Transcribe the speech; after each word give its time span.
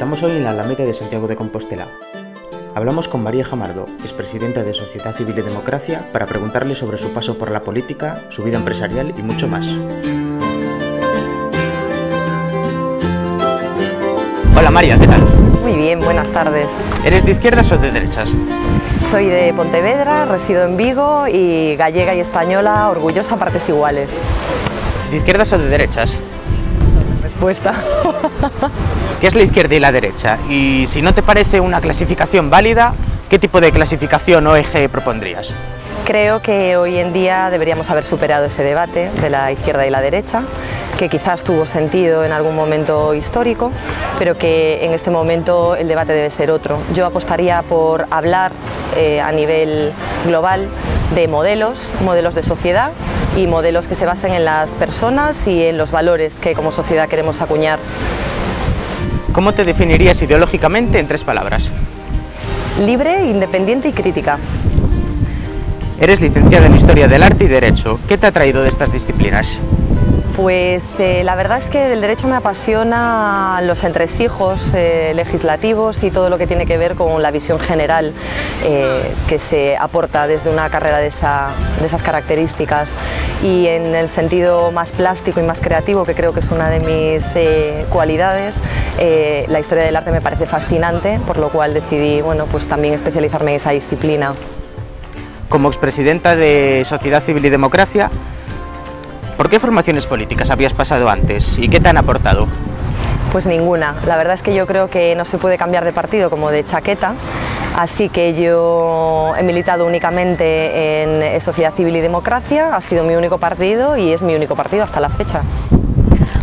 Estamos 0.00 0.22
hoy 0.22 0.30
en 0.30 0.44
la 0.44 0.52
Alameda 0.52 0.86
de 0.86 0.94
Santiago 0.94 1.28
de 1.28 1.36
Compostela. 1.36 1.86
Hablamos 2.74 3.06
con 3.06 3.22
María 3.22 3.44
Jamardo, 3.44 3.86
expresidenta 4.00 4.62
de 4.62 4.72
Sociedad 4.72 5.14
Civil 5.14 5.38
y 5.38 5.42
Democracia, 5.42 6.08
para 6.10 6.24
preguntarle 6.24 6.74
sobre 6.74 6.96
su 6.96 7.10
paso 7.10 7.36
por 7.36 7.50
la 7.50 7.60
política, 7.60 8.22
su 8.30 8.42
vida 8.42 8.56
empresarial 8.56 9.12
y 9.18 9.20
mucho 9.20 9.46
más. 9.46 9.66
Hola 14.56 14.70
María, 14.70 14.98
¿qué 14.98 15.06
tal? 15.06 15.20
Muy 15.62 15.74
bien, 15.74 16.00
buenas 16.00 16.30
tardes. 16.30 16.70
¿Eres 17.04 17.26
de 17.26 17.32
izquierdas 17.32 17.70
o 17.70 17.76
de 17.76 17.90
derechas? 17.90 18.32
Soy 19.02 19.26
de 19.26 19.52
Pontevedra, 19.52 20.24
resido 20.24 20.64
en 20.64 20.78
Vigo 20.78 21.28
y 21.28 21.76
gallega 21.76 22.14
y 22.14 22.20
española, 22.20 22.88
orgullosa 22.88 23.34
a 23.34 23.38
partes 23.38 23.68
iguales. 23.68 24.08
¿De 25.10 25.18
izquierdas 25.18 25.52
o 25.52 25.58
de 25.58 25.68
derechas? 25.68 26.18
Respuesta. 27.40 27.72
¿Qué 29.18 29.28
es 29.28 29.34
la 29.34 29.42
izquierda 29.42 29.74
y 29.74 29.80
la 29.80 29.90
derecha? 29.90 30.36
Y 30.50 30.84
si 30.86 31.00
no 31.00 31.14
te 31.14 31.22
parece 31.22 31.58
una 31.58 31.80
clasificación 31.80 32.50
válida, 32.50 32.92
¿qué 33.30 33.38
tipo 33.38 33.62
de 33.62 33.72
clasificación 33.72 34.46
o 34.46 34.56
eje 34.56 34.90
propondrías? 34.90 35.50
Creo 36.04 36.42
que 36.42 36.76
hoy 36.76 36.98
en 36.98 37.14
día 37.14 37.48
deberíamos 37.48 37.88
haber 37.88 38.04
superado 38.04 38.44
ese 38.44 38.62
debate 38.62 39.08
de 39.22 39.30
la 39.30 39.50
izquierda 39.52 39.86
y 39.86 39.90
la 39.90 40.02
derecha, 40.02 40.42
que 40.98 41.08
quizás 41.08 41.42
tuvo 41.42 41.64
sentido 41.64 42.26
en 42.26 42.32
algún 42.32 42.54
momento 42.54 43.14
histórico, 43.14 43.72
pero 44.18 44.36
que 44.36 44.84
en 44.84 44.92
este 44.92 45.10
momento 45.10 45.76
el 45.76 45.88
debate 45.88 46.12
debe 46.12 46.28
ser 46.28 46.50
otro. 46.50 46.76
Yo 46.92 47.06
apostaría 47.06 47.62
por 47.62 48.04
hablar 48.10 48.52
eh, 48.98 49.22
a 49.22 49.32
nivel 49.32 49.92
global 50.26 50.68
de 51.14 51.26
modelos, 51.26 51.90
modelos 52.04 52.34
de 52.34 52.42
sociedad 52.42 52.90
y 53.36 53.46
modelos 53.46 53.86
que 53.86 53.94
se 53.94 54.06
basen 54.06 54.32
en 54.32 54.44
las 54.44 54.70
personas 54.74 55.46
y 55.46 55.62
en 55.62 55.78
los 55.78 55.90
valores 55.90 56.34
que 56.40 56.54
como 56.54 56.72
sociedad 56.72 57.08
queremos 57.08 57.40
acuñar. 57.40 57.78
¿Cómo 59.32 59.52
te 59.52 59.64
definirías 59.64 60.20
ideológicamente 60.22 60.98
en 60.98 61.06
tres 61.06 61.22
palabras? 61.22 61.70
Libre, 62.84 63.24
independiente 63.24 63.88
y 63.88 63.92
crítica. 63.92 64.38
Eres 66.00 66.20
licenciada 66.20 66.66
en 66.66 66.74
Historia 66.74 67.08
del 67.08 67.22
Arte 67.22 67.44
y 67.44 67.48
Derecho. 67.48 68.00
¿Qué 68.08 68.16
te 68.18 68.26
ha 68.26 68.32
traído 68.32 68.62
de 68.62 68.70
estas 68.70 68.92
disciplinas? 68.92 69.58
Pues 70.40 70.98
eh, 71.00 71.22
la 71.22 71.34
verdad 71.34 71.58
es 71.58 71.68
que 71.68 71.80
del 71.80 72.00
derecho 72.00 72.26
me 72.26 72.34
apasiona 72.34 73.60
los 73.62 73.84
entresijos 73.84 74.72
eh, 74.72 75.12
legislativos 75.14 76.02
y 76.02 76.10
todo 76.10 76.30
lo 76.30 76.38
que 76.38 76.46
tiene 76.46 76.64
que 76.64 76.78
ver 76.78 76.94
con 76.94 77.20
la 77.20 77.30
visión 77.30 77.60
general 77.60 78.14
eh, 78.64 79.02
que 79.28 79.38
se 79.38 79.76
aporta 79.76 80.26
desde 80.26 80.48
una 80.48 80.70
carrera 80.70 80.96
de, 80.96 81.10
de, 81.10 81.86
esas 81.86 82.02
características 82.02 82.88
y 83.42 83.66
en 83.66 83.94
el 83.94 84.08
sentido 84.08 84.72
más 84.72 84.92
plástico 84.92 85.40
y 85.40 85.42
más 85.42 85.60
creativo 85.60 86.06
que 86.06 86.14
creo 86.14 86.32
que 86.32 86.40
es 86.40 86.50
una 86.50 86.70
de 86.70 86.80
mis 86.80 87.22
cualidades 87.90 88.56
la 89.46 89.60
historia 89.60 89.84
del 89.84 89.94
arte 89.94 90.10
me 90.10 90.22
parece 90.22 90.46
fascinante 90.46 91.20
por 91.26 91.38
lo 91.38 91.50
cual 91.50 91.74
decidí 91.74 92.22
bueno 92.22 92.46
pues 92.46 92.66
también 92.66 92.94
especializarme 92.94 93.50
en 93.50 93.56
esa 93.58 93.72
disciplina. 93.72 94.32
Como 95.50 95.68
expresidenta 95.68 96.34
de 96.34 96.82
Sociedad 96.86 97.22
Civil 97.22 97.44
y 97.44 97.50
Democracia 97.50 98.10
¿Por 99.40 99.48
qué 99.48 99.58
formaciones 99.58 100.06
políticas 100.06 100.50
habías 100.50 100.74
pasado 100.74 101.08
antes 101.08 101.56
y 101.58 101.70
qué 101.70 101.80
te 101.80 101.88
han 101.88 101.96
aportado? 101.96 102.46
Pues 103.32 103.46
ninguna. 103.46 103.94
La 104.06 104.18
verdad 104.18 104.34
es 104.34 104.42
que 104.42 104.54
yo 104.54 104.66
creo 104.66 104.90
que 104.90 105.14
no 105.16 105.24
se 105.24 105.38
puede 105.38 105.56
cambiar 105.56 105.86
de 105.86 105.94
partido 105.94 106.28
como 106.28 106.50
de 106.50 106.62
chaqueta. 106.62 107.14
Así 107.74 108.10
que 108.10 108.34
yo 108.34 109.32
he 109.38 109.42
militado 109.42 109.86
únicamente 109.86 111.04
en 111.04 111.40
Sociedad 111.40 111.72
Civil 111.72 111.96
y 111.96 112.00
Democracia, 112.00 112.76
ha 112.76 112.82
sido 112.82 113.02
mi 113.02 113.14
único 113.14 113.38
partido 113.38 113.96
y 113.96 114.12
es 114.12 114.20
mi 114.20 114.34
único 114.34 114.56
partido 114.56 114.84
hasta 114.84 115.00
la 115.00 115.08
fecha. 115.08 115.40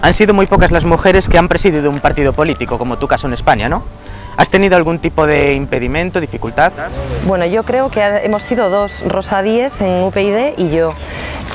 Han 0.01 0.13
sido 0.15 0.33
muy 0.33 0.47
pocas 0.47 0.71
las 0.71 0.83
mujeres 0.83 1.29
que 1.29 1.37
han 1.37 1.47
presidido 1.47 1.91
un 1.91 1.99
partido 1.99 2.33
político, 2.33 2.79
como 2.79 2.97
tu 2.97 3.07
caso 3.07 3.27
en 3.27 3.33
España, 3.33 3.69
¿no? 3.69 3.83
¿Has 4.37 4.51
tenido 4.51 4.77
algún 4.77 4.99
tipo 4.99 5.25
de 5.25 5.55
impedimento, 5.55 6.21
dificultad? 6.21 6.71
Bueno, 7.25 7.47
yo 7.47 7.63
creo 7.63 7.89
que 7.89 8.01
hemos 8.01 8.43
sido 8.43 8.69
dos, 8.69 9.03
Rosa 9.07 9.41
Díez 9.41 9.81
en 9.81 10.03
UPyD 10.03 10.59
y 10.59 10.69
yo. 10.69 10.93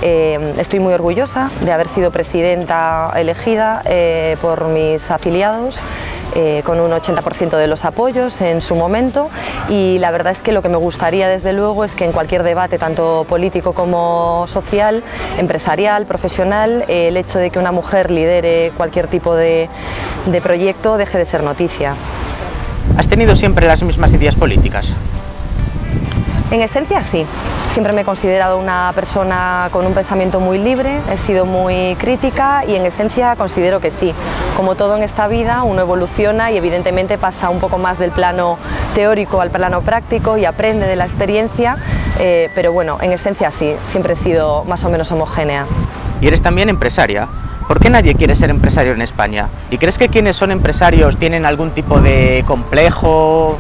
Eh, 0.03 0.55
estoy 0.59 0.81
muy 0.81 0.93
orgullosa 0.93 1.49
de 1.61 1.71
haber 1.71 1.87
sido 1.87 2.11
presidenta 2.11 3.13
elegida 3.15 3.83
eh, 3.85 4.37
por 4.43 4.67
mis 4.67 5.11
afiliados. 5.13 5.79
Eh, 6.35 6.63
con 6.65 6.81
un 6.81 6.91
80% 6.91 7.59
de 7.59 7.67
los 7.67 7.85
apoyos 7.85 8.41
en 8.41 8.63
su 8.63 8.75
momento 8.75 9.29
y 9.69 9.99
la 9.99 10.11
verdad 10.11 10.33
es 10.33 10.41
que 10.41 10.51
lo 10.51 10.63
que 10.63 10.71
me 10.71 10.79
gustaría 10.79 11.29
desde 11.29 11.53
luego 11.53 11.85
es 11.85 11.95
que 11.95 12.07
en 12.07 12.13
cualquier 12.13 12.43
debate, 12.43 12.79
tanto 12.79 13.27
político 13.29 13.75
como 13.75 14.47
social, 14.49 15.03
empresarial, 15.37 16.07
profesional, 16.07 16.87
el 16.89 17.19
hecho 17.19 17.39
de 17.39 17.51
que 17.51 17.59
una 17.59 17.71
mujer 17.71 18.11
lidere 18.11 18.73
cualquier 18.79 19.09
tipo 19.09 19.35
de 19.37 19.69
proyecto 20.43 20.97
deje 20.97 21.19
de 21.19 21.27
ser 21.27 21.43
noticia. 21.43 21.97
¿Has 22.97 23.09
tenido 23.09 23.37
siempre 23.37 23.67
las 23.67 23.83
mismas 23.83 24.13
ideas 24.13 24.37
políticas? 24.37 24.95
En 26.51 26.61
esencia 26.61 27.03
sí, 27.03 27.25
siempre 27.73 27.95
me 27.95 28.03
he 28.03 28.05
considerado 28.05 28.59
una 28.59 28.93
persona 28.95 29.71
con 29.73 29.87
un 29.87 29.95
pensamiento 29.95 30.39
muy 30.39 30.59
libre, 30.59 31.01
he 31.11 31.17
sido 31.17 31.47
muy 31.47 31.97
crítica 31.99 32.65
y 32.67 32.75
en 32.75 32.85
esencia 32.85 33.37
considero 33.37 33.81
que 33.81 33.91
sí. 33.91 34.13
Como 34.55 34.75
todo 34.75 34.97
en 34.97 35.03
esta 35.03 35.29
vida, 35.29 35.63
uno 35.63 35.81
evoluciona 35.81 36.53
y 36.53 36.59
evidentemente 36.59 37.17
pasa 37.17 37.49
un 37.49 37.59
poco 37.59 37.79
más 37.79 37.99
del 37.99 38.11
plano 38.11 38.59
teórico 38.95 39.41
al 39.41 39.51
plano 39.51 39.81
práctico 39.81 40.37
y 40.37 40.45
aprende 40.45 40.87
de 40.87 40.97
la 40.97 41.07
experiencia, 41.07 41.79
eh, 42.19 42.51
pero 42.55 42.71
bueno, 42.71 42.99
en 43.01 43.13
esencia 43.13 43.51
sí, 43.51 43.75
siempre 43.91 44.13
he 44.13 44.17
sido 44.17 44.65
más 44.65 44.85
o 44.85 44.91
menos 44.91 45.11
homogénea. 45.11 45.65
¿Y 46.21 46.27
eres 46.27 46.43
también 46.43 46.69
empresaria? 46.69 47.29
¿Por 47.69 47.81
qué 47.81 47.91
nadie 47.91 48.15
quiere 48.15 48.35
ser 48.35 48.51
empresario 48.51 48.93
en 48.93 49.03
España? 49.03 49.49
¿Y 49.71 49.79
crees 49.79 49.99
que 49.99 50.09
quienes 50.09 50.37
son 50.37 50.51
empresarios 50.51 51.17
tienen 51.17 51.47
algún 51.47 51.71
tipo 51.71 52.01
de 52.01 52.45
complejo, 52.47 53.59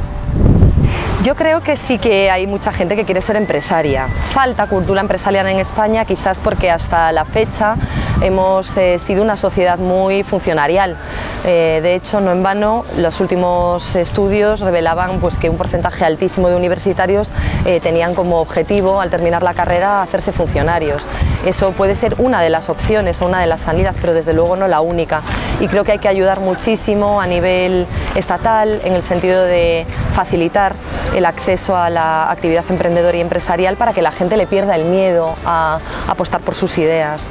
yo 1.22 1.36
creo 1.36 1.60
que 1.60 1.76
sí 1.76 1.98
que 1.98 2.30
hay 2.30 2.48
mucha 2.48 2.72
gente 2.72 2.96
que 2.96 3.04
quiere 3.04 3.22
ser 3.22 3.36
empresaria. 3.36 4.08
Falta 4.08 4.66
cultura 4.66 5.00
empresarial 5.00 5.46
en 5.46 5.58
España, 5.58 6.04
quizás 6.04 6.40
porque 6.40 6.70
hasta 6.70 7.12
la 7.12 7.24
fecha 7.24 7.76
hemos 8.22 8.76
eh, 8.76 8.98
sido 8.98 9.22
una 9.22 9.36
sociedad 9.36 9.78
muy 9.78 10.24
funcionarial. 10.24 10.96
Eh, 11.44 11.80
de 11.82 11.94
hecho, 11.94 12.20
no 12.20 12.32
en 12.32 12.42
vano, 12.42 12.84
los 12.96 13.20
últimos 13.20 13.94
estudios 13.94 14.60
revelaban 14.60 15.20
pues, 15.20 15.38
que 15.38 15.48
un 15.48 15.56
porcentaje 15.56 16.04
altísimo 16.04 16.48
de 16.48 16.56
universitarios 16.56 17.32
eh, 17.66 17.80
tenían 17.80 18.14
como 18.14 18.40
objetivo, 18.40 19.00
al 19.00 19.10
terminar 19.10 19.42
la 19.42 19.54
carrera, 19.54 20.02
hacerse 20.02 20.32
funcionarios. 20.32 21.06
Eso 21.46 21.72
puede 21.72 21.94
ser 21.94 22.16
una 22.18 22.40
de 22.42 22.50
las 22.50 22.68
opciones 22.68 23.20
o 23.20 23.26
una 23.26 23.40
de 23.40 23.46
las 23.46 23.60
salidas, 23.60 23.96
pero 24.00 24.12
desde 24.12 24.32
luego 24.32 24.56
no 24.56 24.66
la 24.66 24.80
única. 24.80 25.22
Y 25.62 25.68
creo 25.68 25.84
que 25.84 25.92
hay 25.92 26.00
que 26.00 26.08
ayudar 26.08 26.40
muchísimo 26.40 27.20
a 27.20 27.26
nivel 27.28 27.86
estatal 28.16 28.80
en 28.82 28.94
el 28.94 29.02
sentido 29.04 29.44
de 29.44 29.86
facilitar 30.12 30.74
el 31.14 31.24
acceso 31.24 31.76
a 31.76 31.88
la 31.88 32.28
actividad 32.32 32.64
emprendedora 32.68 33.16
y 33.16 33.20
empresarial 33.20 33.76
para 33.76 33.92
que 33.92 34.02
la 34.02 34.10
gente 34.10 34.36
le 34.36 34.48
pierda 34.48 34.74
el 34.74 34.86
miedo 34.86 35.36
a 35.46 35.78
apostar 36.08 36.40
por 36.40 36.56
sus 36.56 36.78
ideas. 36.78 37.28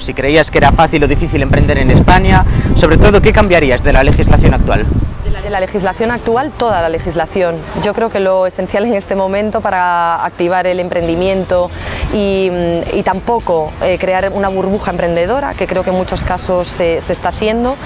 Si 0.00 0.14
creías 0.14 0.50
que 0.50 0.58
era 0.58 0.72
fácil 0.72 1.04
o 1.04 1.08
difícil 1.08 1.42
emprender 1.42 1.78
en 1.78 1.90
España, 1.90 2.44
sobre 2.74 2.96
todo, 2.96 3.20
¿qué 3.20 3.32
cambiarías 3.32 3.82
de 3.82 3.92
la 3.92 4.04
legislación 4.04 4.54
actual? 4.54 4.86
De 5.42 5.50
la 5.50 5.60
legislación 5.60 6.10
actual, 6.10 6.50
toda 6.50 6.82
la 6.82 6.88
legislación. 6.88 7.56
Yo 7.82 7.94
creo 7.94 8.10
que 8.10 8.18
lo 8.18 8.46
esencial 8.46 8.84
en 8.84 8.94
este 8.94 9.14
momento 9.14 9.60
para 9.60 10.24
activar 10.24 10.66
el 10.66 10.80
emprendimiento 10.80 11.70
y, 12.12 12.50
mm, 12.50 13.02
tampoco 13.02 13.72
eh, 13.82 13.98
crear 13.98 14.30
una 14.34 14.48
burbuja 14.48 14.90
emprendedora, 14.90 15.54
que 15.54 15.66
creo 15.66 15.84
que 15.84 15.90
en 15.90 15.96
muchos 15.96 16.22
casos 16.22 16.68
se, 16.68 16.98
está 16.98 17.28
haciendo, 17.28 17.76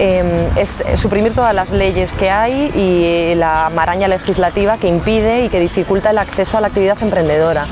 em, 0.00 0.26
es 0.56 0.82
suprimir 0.96 1.34
todas 1.34 1.54
las 1.54 1.70
leyes 1.70 2.10
que 2.12 2.30
hay 2.30 2.72
y 2.74 3.34
la 3.36 3.70
maraña 3.72 4.08
legislativa 4.08 4.78
que 4.78 4.88
impide 4.88 5.44
y 5.44 5.48
que 5.50 5.60
dificulta 5.60 6.10
el 6.10 6.18
acceso 6.18 6.56
a 6.56 6.60
la 6.60 6.68
actividad 6.68 6.96
emprendedora. 7.00 7.66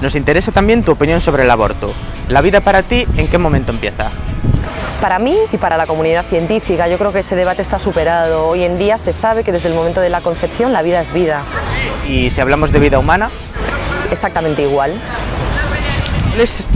Nos 0.00 0.14
interesa 0.14 0.50
también 0.50 0.82
tu 0.82 0.92
opinión 0.92 1.20
sobre 1.20 1.44
el 1.44 1.50
aborto. 1.50 1.92
¿La 2.28 2.40
vida 2.40 2.60
para 2.60 2.82
ti 2.82 3.06
en 3.16 3.28
qué 3.28 3.38
momento 3.38 3.70
empieza? 3.72 4.10
Para 5.00 5.18
mí 5.18 5.36
y 5.52 5.56
para 5.56 5.76
la 5.76 5.86
comunidad 5.86 6.24
científica, 6.26 6.88
yo 6.88 6.98
creo 6.98 7.12
que 7.12 7.20
ese 7.20 7.36
debate 7.36 7.62
está 7.62 7.78
superado. 7.78 8.46
Hoy 8.48 8.64
en 8.64 8.78
día 8.78 8.98
se 8.98 9.12
sabe 9.12 9.44
que 9.44 9.52
desde 9.52 9.68
el 9.68 9.74
momento 9.74 10.00
de 10.00 10.08
la 10.08 10.20
concepción 10.20 10.72
la 10.72 10.82
vida 10.82 11.00
es 11.00 11.12
vida. 11.12 11.42
¿Y 12.06 12.30
si 12.30 12.40
hablamos 12.40 12.72
de 12.72 12.78
vida 12.78 12.98
humana? 12.98 13.30
Exactamente 14.10 14.62
igual. 14.62 14.92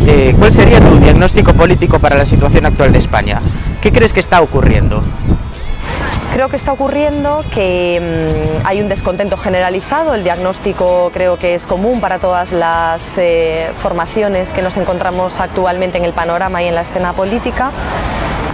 Eh, 0.06 0.34
¿Cuál 0.38 0.52
sería 0.52 0.80
tu 0.80 0.98
diagnóstico 0.98 1.54
político 1.54 1.98
para 1.98 2.16
la 2.16 2.26
situación 2.26 2.66
actual 2.66 2.92
de 2.92 2.98
España? 2.98 3.40
¿Qué 3.80 3.92
crees 3.92 4.12
que 4.12 4.20
está 4.20 4.42
ocurriendo? 4.42 5.02
Creo 6.34 6.48
que 6.48 6.56
está 6.56 6.72
ocurriendo 6.72 7.44
que 7.54 8.00
mm, 8.02 8.66
hay 8.66 8.80
un 8.80 8.88
descontento 8.88 9.36
generalizado, 9.36 10.14
el 10.14 10.24
diagnóstico 10.24 11.12
creo 11.14 11.38
que 11.38 11.54
es 11.54 11.64
común 11.64 12.00
para 12.00 12.18
todas 12.18 12.50
las 12.50 13.00
eh, 13.18 13.70
formaciones 13.80 14.48
que 14.48 14.60
nos 14.60 14.76
encontramos 14.76 15.38
actualmente 15.38 15.96
en 15.96 16.04
el 16.04 16.12
panorama 16.12 16.60
y 16.60 16.66
en 16.66 16.74
la 16.74 16.80
escena 16.80 17.12
política, 17.12 17.70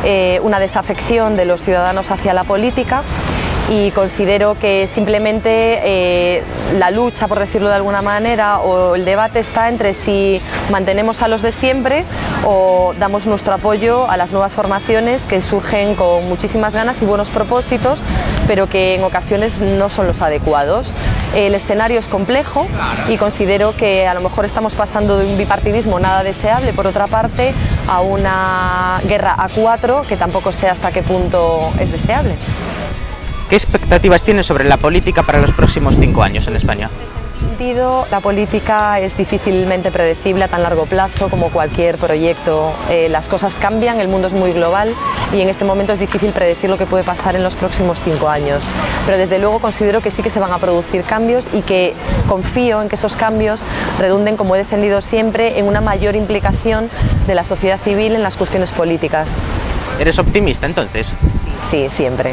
eh, 0.05 0.41
una 0.43 0.61
desafección 0.61 1.37
de 1.37 1.47
los 1.47 1.63
ciudadanos 1.63 2.11
hacia 2.11 2.35
la 2.35 2.45
política 2.45 3.03
y 3.71 3.93
considero 3.93 4.57
que 4.57 4.89
simplemente 4.93 5.79
eh, 5.85 6.43
la 6.77 6.91
lucha, 6.91 7.29
por 7.29 7.39
decirlo 7.39 7.69
de 7.69 7.77
alguna 7.77 8.03
manera, 8.03 8.59
o 8.59 8.97
el 8.97 9.05
debate 9.05 9.39
está 9.39 9.69
entre 9.69 9.95
si 9.95 10.41
mantenemos 10.73 11.23
a 11.23 11.29
los 11.29 11.41
de 11.41 11.53
siempre 11.53 12.05
o 12.45 12.95
damos 12.99 13.29
nuestro 13.29 13.55
apoyo 13.55 14.11
a 14.11 14.17
las 14.17 14.33
nuevas 14.33 14.53
formaciones 14.53 15.25
que 15.25 15.41
surgen 15.41 15.95
con 15.95 16.29
muchísimas 16.29 16.75
ganas 16.75 17.01
y 17.01 17.05
buenos 17.05 17.29
propósitos, 17.29 18.01
pero 18.49 18.69
que 18.69 18.97
en 18.97 19.05
ocasiones 19.05 19.61
no 19.61 19.89
son 19.89 20.09
los 20.09 20.21
adecuados. 20.21 20.93
El 21.37 21.55
escenario 21.55 22.01
es 22.01 22.09
complejo 22.09 22.67
y 23.09 23.19
considero 23.19 23.77
que 23.77 24.09
a 24.09 24.15
lo 24.15 24.21
mejor 24.21 24.47
estamos 24.47 24.75
pasando 24.75 25.17
de 25.17 25.27
un 25.27 25.39
bipartidismo 25.39 26.01
nada 26.01 26.25
deseable, 26.25 26.73
por 26.73 26.89
otra 26.89 27.07
parte, 27.07 27.55
a 27.87 28.01
una 28.01 29.01
guerra 29.07 29.37
a 29.39 29.49
cuatro 29.49 30.03
que 30.09 30.17
tampoco 30.17 30.51
sé 30.51 30.69
hasta 30.69 30.91
qué 30.91 31.03
punto 31.03 31.73
es 31.79 31.93
deseable. 31.93 32.35
¿Qué 33.51 33.57
expectativas 33.57 34.23
tiene 34.23 34.45
sobre 34.45 34.63
la 34.63 34.77
política 34.77 35.25
para 35.25 35.41
los 35.41 35.53
próximos 35.53 35.97
cinco 35.99 36.23
años 36.23 36.47
en 36.47 36.55
España? 36.55 36.89
sentido, 37.41 38.07
la 38.11 38.21
política 38.21 39.01
es 39.01 39.17
difícilmente 39.17 39.91
predecible 39.91 40.45
a 40.45 40.49
tan 40.49 40.63
largo 40.63 40.87
plazo 40.87 41.29
como 41.29 41.51
cualquier 41.51 41.99
proyecto. 41.99 42.73
Eh, 42.89 43.09
las 43.11 43.29
cosas 43.29 43.57
cambian, 43.57 43.99
el 43.99 44.09
mundo 44.09 44.29
es 44.29 44.35
muy 44.35 44.53
global 44.53 44.95
y 45.33 45.41
en 45.41 45.49
este 45.49 45.65
momento 45.65 45.93
es 45.93 45.99
difícil 45.99 46.31
predecir 46.31 46.71
lo 46.71 46.79
que 46.79 46.87
puede 46.87 47.03
pasar 47.03 47.35
en 47.35 47.43
los 47.43 47.55
próximos 47.55 47.99
cinco 48.05 48.29
años. 48.29 48.63
Pero 49.05 49.19
desde 49.19 49.39
luego 49.39 49.59
considero 49.59 50.01
que 50.01 50.11
sí 50.11 50.23
que 50.23 50.31
se 50.31 50.39
van 50.39 50.53
a 50.53 50.59
producir 50.59 51.03
cambios 51.03 51.45
y 51.53 51.63
que 51.63 51.95
confío 52.29 52.81
en 52.81 52.89
que 52.89 52.95
esos 52.95 53.17
cambios 53.17 53.61
redunden, 53.99 54.37
como 54.37 54.55
he 54.55 54.59
defendido 54.59 55.03
siempre, 55.03 55.59
en 55.59 55.67
una 55.67 55.81
mayor 55.81 56.15
implicación 56.15 56.89
de 57.27 57.35
la 57.35 57.43
sociedad 57.43 57.81
civil 57.81 58.15
en 58.15 58.23
las 58.23 58.37
cuestiones 58.37 58.71
políticas. 58.71 59.35
¿Eres 59.99 60.19
optimista 60.19 60.67
entonces? 60.67 61.15
Sí, 61.71 61.89
siempre. 61.91 62.33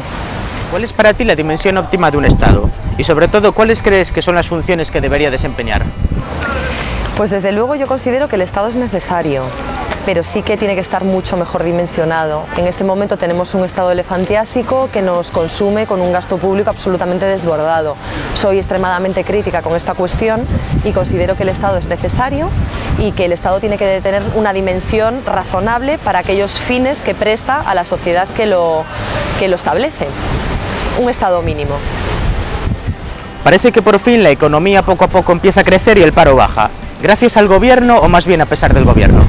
¿Cuál 0.70 0.84
es 0.84 0.92
para 0.92 1.14
ti 1.14 1.24
la 1.24 1.34
dimensión 1.34 1.78
óptima 1.78 2.10
de 2.10 2.18
un 2.18 2.26
Estado? 2.26 2.68
Y 2.98 3.04
sobre 3.04 3.26
todo, 3.26 3.52
¿cuáles 3.52 3.80
crees 3.80 4.12
que 4.12 4.20
son 4.20 4.34
las 4.34 4.48
funciones 4.48 4.90
que 4.90 5.00
debería 5.00 5.30
desempeñar? 5.30 5.82
Pues 7.16 7.30
desde 7.30 7.52
luego 7.52 7.74
yo 7.74 7.86
considero 7.86 8.28
que 8.28 8.36
el 8.36 8.42
Estado 8.42 8.68
es 8.68 8.74
necesario, 8.74 9.44
pero 10.04 10.22
sí 10.22 10.42
que 10.42 10.58
tiene 10.58 10.74
que 10.74 10.82
estar 10.82 11.04
mucho 11.04 11.38
mejor 11.38 11.64
dimensionado. 11.64 12.42
En 12.58 12.66
este 12.66 12.84
momento 12.84 13.16
tenemos 13.16 13.54
un 13.54 13.64
estado 13.64 13.90
elefantiásico 13.90 14.90
que 14.92 15.00
nos 15.00 15.30
consume 15.30 15.86
con 15.86 16.02
un 16.02 16.12
gasto 16.12 16.36
público 16.36 16.68
absolutamente 16.68 17.24
desbordado. 17.24 17.96
Soy 18.36 18.58
extremadamente 18.58 19.24
crítica 19.24 19.62
con 19.62 19.74
esta 19.74 19.94
cuestión 19.94 20.42
y 20.84 20.92
considero 20.92 21.34
que 21.34 21.44
el 21.44 21.48
Estado 21.48 21.78
es 21.78 21.86
necesario 21.86 22.50
y 22.98 23.12
que 23.12 23.24
el 23.24 23.32
Estado 23.32 23.58
tiene 23.58 23.78
que 23.78 24.02
tener 24.02 24.22
una 24.34 24.52
dimensión 24.52 25.22
razonable 25.24 25.96
para 25.96 26.18
aquellos 26.18 26.52
fines 26.52 27.00
que 27.00 27.14
presta 27.14 27.60
a 27.60 27.74
la 27.74 27.84
sociedad 27.84 28.28
que 28.36 28.44
lo, 28.44 28.84
que 29.38 29.48
lo 29.48 29.56
establece. 29.56 30.06
Un 30.98 31.08
Estado 31.08 31.42
mínimo. 31.42 31.74
Parece 33.44 33.70
que 33.72 33.82
por 33.82 34.00
fin 34.00 34.22
la 34.22 34.30
economía 34.30 34.82
poco 34.82 35.04
a 35.04 35.08
poco 35.08 35.32
empieza 35.32 35.60
a 35.60 35.64
crecer 35.64 35.96
y 35.96 36.02
el 36.02 36.12
paro 36.12 36.34
baja. 36.34 36.70
¿Gracias 37.00 37.36
al 37.36 37.46
gobierno 37.46 37.98
o 37.98 38.08
más 38.08 38.26
bien 38.26 38.40
a 38.40 38.46
pesar 38.46 38.74
del 38.74 38.84
gobierno? 38.84 39.22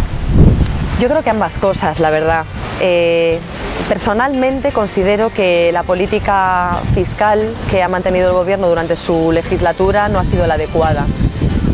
Yo 1.00 1.08
creo 1.08 1.24
que 1.24 1.30
ambas 1.30 1.58
cosas, 1.58 2.00
la 2.00 2.10
verdad. 2.10 2.44
Eh, 2.82 3.40
personalmente 3.88 4.72
considero 4.72 5.30
que 5.30 5.72
la 5.72 5.84
política 5.84 6.80
fiscal 6.94 7.54
que 7.70 7.84
ha 7.84 7.88
mantenido 7.88 8.28
el 8.28 8.34
gobierno 8.34 8.68
durante 8.68 8.96
su 8.96 9.32
legislatura 9.32 10.10
no 10.10 10.20
ha 10.20 10.24
sido 10.24 10.48
la 10.48 10.56
adecuada. 10.56 11.06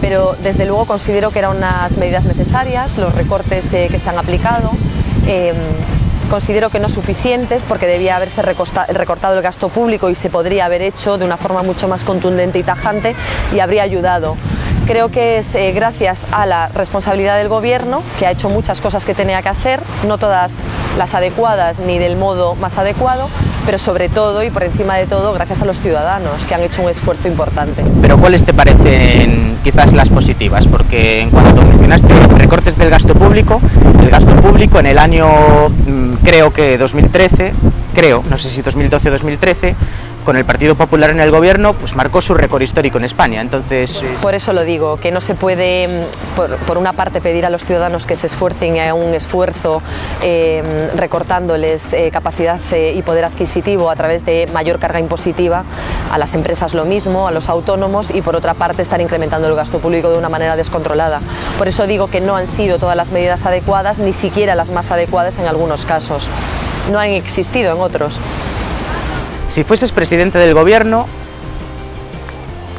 Pero 0.02 0.36
desde 0.44 0.66
luego 0.66 0.86
considero 0.86 1.32
que 1.32 1.40
eran 1.40 1.58
unas 1.58 1.98
medidas 1.98 2.26
necesarias, 2.26 2.98
los 2.98 3.16
recortes 3.16 3.74
eh, 3.74 3.88
que 3.90 3.98
se 3.98 4.10
han 4.10 4.20
aplicado. 4.20 4.72
Eh, 5.26 5.54
Considero 6.30 6.70
que 6.70 6.80
no 6.80 6.90
suficientes 6.90 7.64
porque 7.64 7.86
debía 7.86 8.16
haberse 8.16 8.42
recortado 8.42 9.36
el 9.36 9.42
gasto 9.42 9.70
público 9.70 10.10
y 10.10 10.16
se 10.16 10.30
podría 10.30 10.66
haber 10.66 10.82
hecho 10.82 11.18
de 11.18 11.26
una 11.26 11.38
forma 11.38 11.64
mucho 11.64 11.88
más 11.88 12.04
contundente 12.04 12.60
y 12.60 12.64
tajante 12.64 13.16
y 13.54 13.60
habría 13.60 13.84
ayudado. 13.84 14.36
Creo 14.88 15.10
que 15.10 15.38
es 15.40 15.56
eh, 15.56 15.72
gracias 15.72 16.26
a 16.32 16.46
la 16.46 16.68
responsabilidad 16.70 17.38
del 17.38 17.48
Gobierno, 17.48 18.04
que 18.20 18.28
ha 18.28 18.32
hecho 18.32 18.50
muchas 18.50 18.82
cosas 18.82 19.06
que 19.06 19.14
tenía 19.16 19.42
que 19.42 19.50
hacer, 19.50 19.82
no 20.08 20.18
todas 20.18 20.60
las 20.98 21.14
adecuadas 21.14 21.80
ni 21.80 22.00
del 22.00 22.16
modo 22.16 22.56
más 22.56 22.78
adecuado, 22.78 23.30
pero 23.66 23.78
sobre 23.78 24.10
todo 24.10 24.44
y 24.44 24.50
por 24.50 24.64
encima 24.64 24.96
de 24.96 25.06
todo 25.06 25.34
gracias 25.34 25.62
a 25.62 25.66
los 25.66 25.80
ciudadanos, 25.80 26.46
que 26.48 26.56
han 26.56 26.62
hecho 26.62 26.82
un 26.82 26.90
esfuerzo 26.90 27.28
importante. 27.28 27.84
Pero 28.02 28.18
¿cuáles 28.18 28.44
te 28.44 28.54
parecen 28.54 29.58
quizás 29.64 29.94
las 29.94 30.10
positivas? 30.10 30.68
Porque 30.68 31.22
en 31.22 31.32
cuanto 31.32 31.62
mencionaste 31.64 32.14
recortes 32.38 32.78
del 32.78 32.90
gasto 32.90 33.14
público, 33.14 33.60
el 34.02 34.10
gasto 34.10 34.36
público 34.38 34.80
en 34.80 34.88
el 34.88 34.98
año 34.98 35.28
mm, 35.70 36.14
creo 36.24 36.52
que 36.54 36.78
2013, 36.78 37.54
creo, 37.94 38.24
no 38.30 38.38
sé 38.38 38.50
si 38.50 38.62
2012 38.62 39.10
o 39.10 39.12
2013, 39.12 39.76
con 40.26 40.36
el 40.36 40.44
Partido 40.44 40.76
Popular 40.76 41.12
en 41.12 41.22
el 41.22 41.32
gobierno, 41.32 41.74
pues 41.74 41.96
marcó 41.96 42.22
su 42.22 42.34
récord 42.34 42.62
histórico 42.62 42.98
en 42.98 43.06
España. 43.06 43.40
Entonces... 43.40 44.04
Por 44.22 44.34
eso 44.34 44.52
lo 44.52 44.64
digo, 44.66 44.98
que 44.98 45.12
no 45.12 45.22
se 45.22 45.36
puede, 45.36 45.88
mm, 45.88 46.66
por, 46.66 46.78
una 46.78 46.94
parte, 46.94 47.22
pedir 47.22 47.46
a 47.46 47.50
los 47.50 47.64
ciudadanos 47.64 48.06
que 48.06 48.18
se 48.18 48.28
esfuercen 48.28 48.80
a 48.80 48.94
un 48.94 49.14
esfuerzo 49.14 49.82
em, 50.22 50.66
recortándoles 50.96 51.94
eh, 51.94 52.10
capacidad 52.12 52.60
eh, 52.72 52.94
y 52.96 53.02
poder 53.04 53.26
adquisitivo 53.26 53.90
a 53.90 53.96
través 53.96 54.26
de 54.26 54.50
mayor 54.52 54.80
carga 54.80 55.00
impositiva, 55.00 55.64
a 56.12 56.18
las 56.18 56.34
empresas 56.34 56.74
lo 56.74 56.86
mismo, 56.86 57.28
a 57.28 57.32
los 57.32 57.48
autónomos 57.48 58.10
y 58.10 58.22
por 58.22 58.36
otra 58.36 58.56
parte 58.56 58.82
estar 58.82 59.00
incrementando 59.00 59.48
el 59.48 59.56
gasto 59.56 59.78
público 59.80 60.10
de 60.10 60.18
una 60.18 60.30
manera 60.30 60.56
descontrolada. 60.56 61.22
Por 61.58 61.68
eso 61.68 61.86
digo 61.86 62.08
que 62.08 62.20
no 62.20 62.36
han 62.36 62.48
sido 62.48 62.80
todas 62.80 62.98
las 62.98 63.12
medidas 63.12 63.46
adecuadas, 63.46 64.00
ni 64.00 64.14
siquiera 64.14 64.56
las 64.56 64.72
más 64.72 64.90
adecuadas 64.90 65.38
en 65.38 65.46
algunos 65.46 65.86
casos. 65.86 66.30
No 66.92 67.00
han 67.00 67.12
existido 67.12 67.74
en 67.74 67.80
otros. 67.80 68.20
Si 69.50 69.64
fueses 69.64 69.92
presidente 69.92 70.38
del 70.38 70.54
gobierno, 70.54 71.08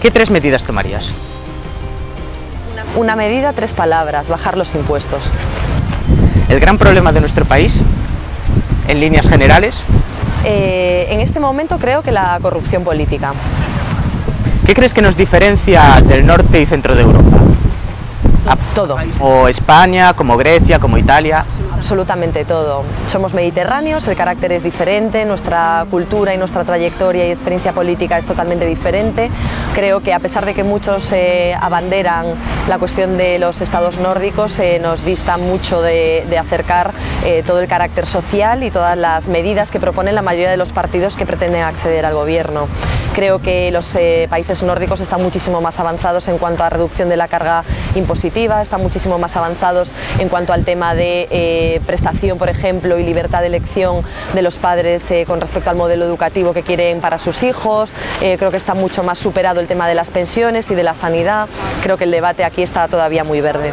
¿qué 0.03 0.11
tres 0.11 0.31
medidas 0.31 0.65
tomarías? 0.65 1.13
Una 2.97 3.17
medida, 3.17 3.53
tres 3.53 3.73
palabras, 3.73 4.29
bajar 4.29 4.57
los 4.57 4.75
impuestos. 4.75 5.31
¿El 6.49 6.61
gran 6.61 6.79
problema 6.79 7.13
de 7.13 7.21
nuestro 7.21 7.45
país, 7.45 7.81
en 8.89 9.01
líneas 9.01 9.29
generales? 9.29 9.85
Eh, 10.45 11.09
en 11.11 11.21
este 11.21 11.41
momento 11.41 11.79
creo 11.79 12.03
que 12.03 12.13
la 12.13 12.39
corrupción 12.41 12.85
política. 12.85 13.33
¿Qué 14.67 14.75
crees 14.75 14.95
que 14.95 15.03
nos 15.03 15.17
diferencia 15.17 16.01
del 16.03 16.27
norte 16.27 16.61
y 16.61 16.67
centro 16.67 16.95
de 16.95 17.03
Europa? 17.03 17.37
Todo. 18.75 18.97
O 19.21 19.49
España, 19.49 20.13
como 20.13 20.37
Grecia, 20.37 20.79
como 20.79 20.99
Italia 20.99 21.45
absolutamente 21.87 22.45
todo. 22.45 22.83
Somos 23.07 23.33
mediterráneos, 23.33 24.09
el 24.09 24.17
carácter 24.17 24.51
es 24.51 24.65
diferente, 24.65 25.25
nuestra 25.25 25.87
cultura 25.89 26.35
y 26.35 26.37
nuestra 26.37 26.65
trayectoria 26.65 27.29
y 27.29 27.31
experiencia 27.31 27.73
política 27.73 28.19
es 28.19 28.27
totalmente 28.27 28.67
diferente. 28.67 29.31
Creo 29.73 30.01
que 30.01 30.13
a 30.13 30.19
pesar 30.19 30.45
de 30.45 30.53
que 30.53 30.65
muchos 30.65 31.13
eh, 31.13 31.55
abanderan 31.55 32.27
la 32.69 32.79
cuestión 32.79 33.17
de 33.17 33.39
los 33.39 33.61
estados 33.61 33.99
nórdicos, 33.99 34.59
eh, 34.59 34.81
nos 34.83 35.05
dista 35.05 35.37
mucho 35.37 35.81
de, 35.81 36.27
acercar 36.37 36.91
eh, 37.25 37.45
todo 37.47 37.61
el 37.61 37.69
carácter 37.69 38.07
social 38.07 38.65
y 38.65 38.73
todas 38.73 38.99
las 38.99 39.29
medidas 39.29 39.71
que 39.71 39.79
proponen 39.79 40.17
la 40.17 40.23
mayoría 40.23 40.51
de 40.51 40.57
los 40.57 40.73
partidos 40.73 41.17
que 41.17 41.25
pretenden 41.25 41.63
acceder 41.63 42.05
al 42.05 42.15
gobierno. 42.15 42.67
Creo 43.15 43.41
que 43.41 43.71
los 43.71 43.97
países 44.29 44.63
nórdicos 44.63 45.01
están 45.01 45.23
muchísimo 45.23 45.63
más 45.63 45.79
avanzados 45.81 46.29
en 46.29 46.37
cuanto 46.37 46.65
a 46.65 46.69
reducción 46.69 47.09
de 47.09 47.17
la 47.17 47.29
carga 47.29 47.65
impositiva, 47.95 48.61
están 48.61 48.83
muchísimo 48.83 49.19
más 49.19 49.37
avanzados 49.37 49.91
en 50.19 50.29
cuanto 50.29 50.53
al 50.53 50.67
tema 50.67 50.95
de 50.95 51.76
prestación, 51.81 52.39
por 52.39 52.49
ejemplo, 52.49 52.99
y 52.99 53.05
libertad 53.05 53.41
de 53.41 53.47
elección 53.47 54.03
de 54.35 54.43
los 54.43 54.57
padres 54.57 55.11
eh, 55.11 55.25
con 55.27 55.41
respecto 55.41 55.71
al 55.71 55.77
modelo 55.77 56.05
educativo 56.05 56.53
que 56.53 56.63
quieren 56.63 57.01
para 57.01 57.19
sus 57.19 57.43
hijos. 57.43 57.91
Eh, 58.21 58.37
creo 58.39 58.51
que 58.51 58.57
está 58.57 58.75
mucho 58.75 59.03
más 59.03 59.19
superado 59.19 59.61
el 59.61 59.67
tema 59.67 59.89
de 59.89 59.95
las 59.95 60.11
pensiones 60.11 60.71
y 60.71 60.75
de 60.75 60.83
la 60.83 60.95
sanidad. 60.95 61.49
Creo 61.83 61.97
que 61.97 62.05
el 62.05 62.11
debate 62.11 62.45
aquí 62.45 62.63
está 62.63 62.89
todavía 62.89 63.25
muy 63.25 63.41
verde. 63.41 63.73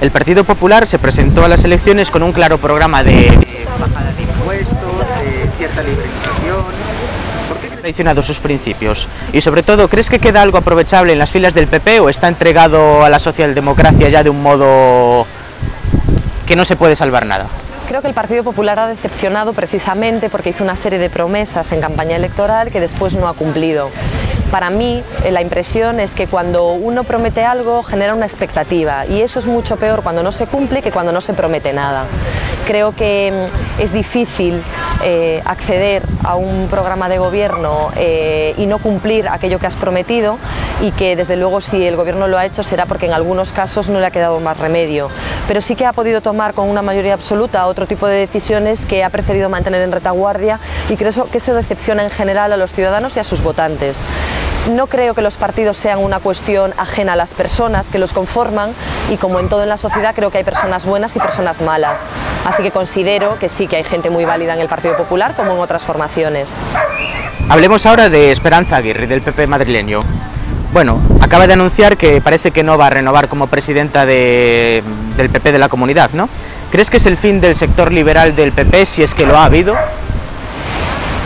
El 0.00 0.10
Partido 0.10 0.44
Popular 0.44 0.86
se 0.86 0.98
presentó 0.98 1.44
a 1.44 1.48
las 1.48 1.64
elecciones 1.64 2.10
con 2.10 2.22
un 2.22 2.32
claro 2.32 2.58
programa 2.58 3.04
de 3.04 3.30
bajada 3.80 4.12
de 4.12 4.22
impuestos, 4.22 4.98
de 5.22 5.50
cierta 5.58 5.82
liberalización. 5.82 6.64
¿Por 7.48 7.58
qué 7.58 7.74
ha 7.74 7.80
traicionado 7.80 8.22
sus 8.22 8.38
principios? 8.38 9.08
Y 9.32 9.40
sobre 9.40 9.62
todo, 9.62 9.88
¿crees 9.88 10.10
que 10.10 10.18
queda 10.18 10.42
algo 10.42 10.58
aprovechable 10.58 11.12
en 11.12 11.18
las 11.18 11.30
filas 11.30 11.54
del 11.54 11.66
PP 11.66 12.00
o 12.00 12.08
está 12.08 12.28
entregado 12.28 13.04
a 13.04 13.10
la 13.10 13.18
socialdemocracia 13.18 14.08
ya 14.08 14.22
de 14.22 14.30
un 14.30 14.42
modo 14.42 15.26
que 16.50 16.56
no 16.56 16.64
se 16.64 16.74
puede 16.74 16.96
salvar 16.96 17.26
nada. 17.26 17.46
Creo 17.86 18.02
que 18.02 18.08
el 18.08 18.14
Partido 18.14 18.42
Popular 18.42 18.76
ha 18.80 18.88
decepcionado 18.88 19.52
precisamente 19.52 20.28
porque 20.28 20.50
hizo 20.50 20.64
una 20.64 20.74
serie 20.74 20.98
de 20.98 21.08
promesas 21.08 21.70
en 21.70 21.80
campaña 21.80 22.16
electoral 22.16 22.72
que 22.72 22.80
después 22.80 23.14
no 23.14 23.28
ha 23.28 23.34
cumplido. 23.34 23.88
Para 24.50 24.68
mí, 24.68 25.00
eh, 25.22 25.30
la 25.30 25.42
impresión 25.42 26.00
es 26.00 26.12
que 26.12 26.26
cuando 26.26 26.72
uno 26.72 27.04
promete 27.04 27.44
algo 27.44 27.84
genera 27.84 28.14
una 28.14 28.26
expectativa 28.26 29.06
y 29.06 29.20
eso 29.22 29.38
es 29.38 29.46
mucho 29.46 29.76
peor 29.76 30.02
cuando 30.02 30.24
no 30.24 30.32
se 30.32 30.48
cumple 30.48 30.82
que 30.82 30.90
cuando 30.90 31.12
no 31.12 31.20
se 31.20 31.34
promete 31.34 31.72
nada. 31.72 32.06
Creo 32.66 32.96
que 32.96 33.46
mm, 33.78 33.82
es 33.82 33.92
difícil 33.92 34.60
eh, 35.04 35.40
acceder 35.44 36.02
a 36.24 36.34
un 36.34 36.66
programa 36.68 37.08
de 37.08 37.18
gobierno 37.18 37.92
eh, 37.96 38.54
y 38.58 38.66
no 38.66 38.78
cumplir 38.78 39.28
aquello 39.28 39.60
que 39.60 39.68
has 39.68 39.76
prometido 39.76 40.36
y 40.80 40.90
que 40.90 41.14
desde 41.14 41.36
luego 41.36 41.60
si 41.60 41.86
el 41.86 41.94
gobierno 41.94 42.26
lo 42.26 42.36
ha 42.36 42.44
hecho 42.44 42.64
será 42.64 42.86
porque 42.86 43.06
en 43.06 43.12
algunos 43.12 43.52
casos 43.52 43.88
no 43.88 44.00
le 44.00 44.06
ha 44.06 44.10
quedado 44.10 44.40
más 44.40 44.58
remedio. 44.58 45.10
Pero 45.50 45.60
sí 45.60 45.74
que 45.74 45.84
ha 45.84 45.92
podido 45.92 46.20
tomar 46.20 46.54
con 46.54 46.70
una 46.70 46.80
mayoría 46.80 47.12
absoluta 47.12 47.66
otro 47.66 47.84
tipo 47.84 48.06
de 48.06 48.18
decisiones 48.18 48.86
que 48.86 49.02
ha 49.02 49.10
preferido 49.10 49.48
mantener 49.48 49.82
en 49.82 49.90
retaguardia 49.90 50.60
y 50.88 50.94
creo 50.94 51.10
que 51.28 51.38
eso 51.38 51.54
decepciona 51.56 52.04
en 52.04 52.10
general 52.10 52.52
a 52.52 52.56
los 52.56 52.72
ciudadanos 52.72 53.16
y 53.16 53.18
a 53.18 53.24
sus 53.24 53.42
votantes. 53.42 53.98
No 54.70 54.86
creo 54.86 55.12
que 55.12 55.22
los 55.22 55.34
partidos 55.34 55.76
sean 55.76 55.98
una 55.98 56.20
cuestión 56.20 56.72
ajena 56.78 57.14
a 57.14 57.16
las 57.16 57.34
personas 57.34 57.90
que 57.90 57.98
los 57.98 58.12
conforman 58.12 58.70
y 59.10 59.16
como 59.16 59.40
en 59.40 59.48
todo 59.48 59.64
en 59.64 59.70
la 59.70 59.76
sociedad 59.76 60.14
creo 60.14 60.30
que 60.30 60.38
hay 60.38 60.44
personas 60.44 60.86
buenas 60.86 61.16
y 61.16 61.18
personas 61.18 61.60
malas. 61.60 61.98
Así 62.44 62.62
que 62.62 62.70
considero 62.70 63.36
que 63.40 63.48
sí 63.48 63.66
que 63.66 63.74
hay 63.74 63.82
gente 63.82 64.08
muy 64.08 64.24
válida 64.24 64.54
en 64.54 64.60
el 64.60 64.68
Partido 64.68 64.96
Popular 64.96 65.34
como 65.34 65.50
en 65.50 65.58
otras 65.58 65.82
formaciones. 65.82 66.54
Hablemos 67.48 67.86
ahora 67.86 68.08
de 68.08 68.30
Esperanza 68.30 68.76
Aguirre, 68.76 69.08
del 69.08 69.20
PP 69.20 69.48
madrileño. 69.48 70.02
Bueno, 70.72 71.00
acaba 71.20 71.48
de 71.48 71.54
anunciar 71.54 71.96
que 71.96 72.20
parece 72.20 72.52
que 72.52 72.62
no 72.62 72.78
va 72.78 72.86
a 72.86 72.90
renovar 72.90 73.28
como 73.28 73.48
presidenta 73.48 74.06
del 74.06 74.84
PP 75.16 75.50
de 75.50 75.58
la 75.58 75.68
comunidad, 75.68 76.10
¿no? 76.12 76.28
¿Crees 76.70 76.90
que 76.90 76.98
es 76.98 77.06
el 77.06 77.16
fin 77.16 77.40
del 77.40 77.56
sector 77.56 77.90
liberal 77.90 78.36
del 78.36 78.52
PP 78.52 78.86
si 78.86 79.02
es 79.02 79.12
que 79.12 79.26
lo 79.26 79.36
ha 79.36 79.46
habido? 79.46 79.74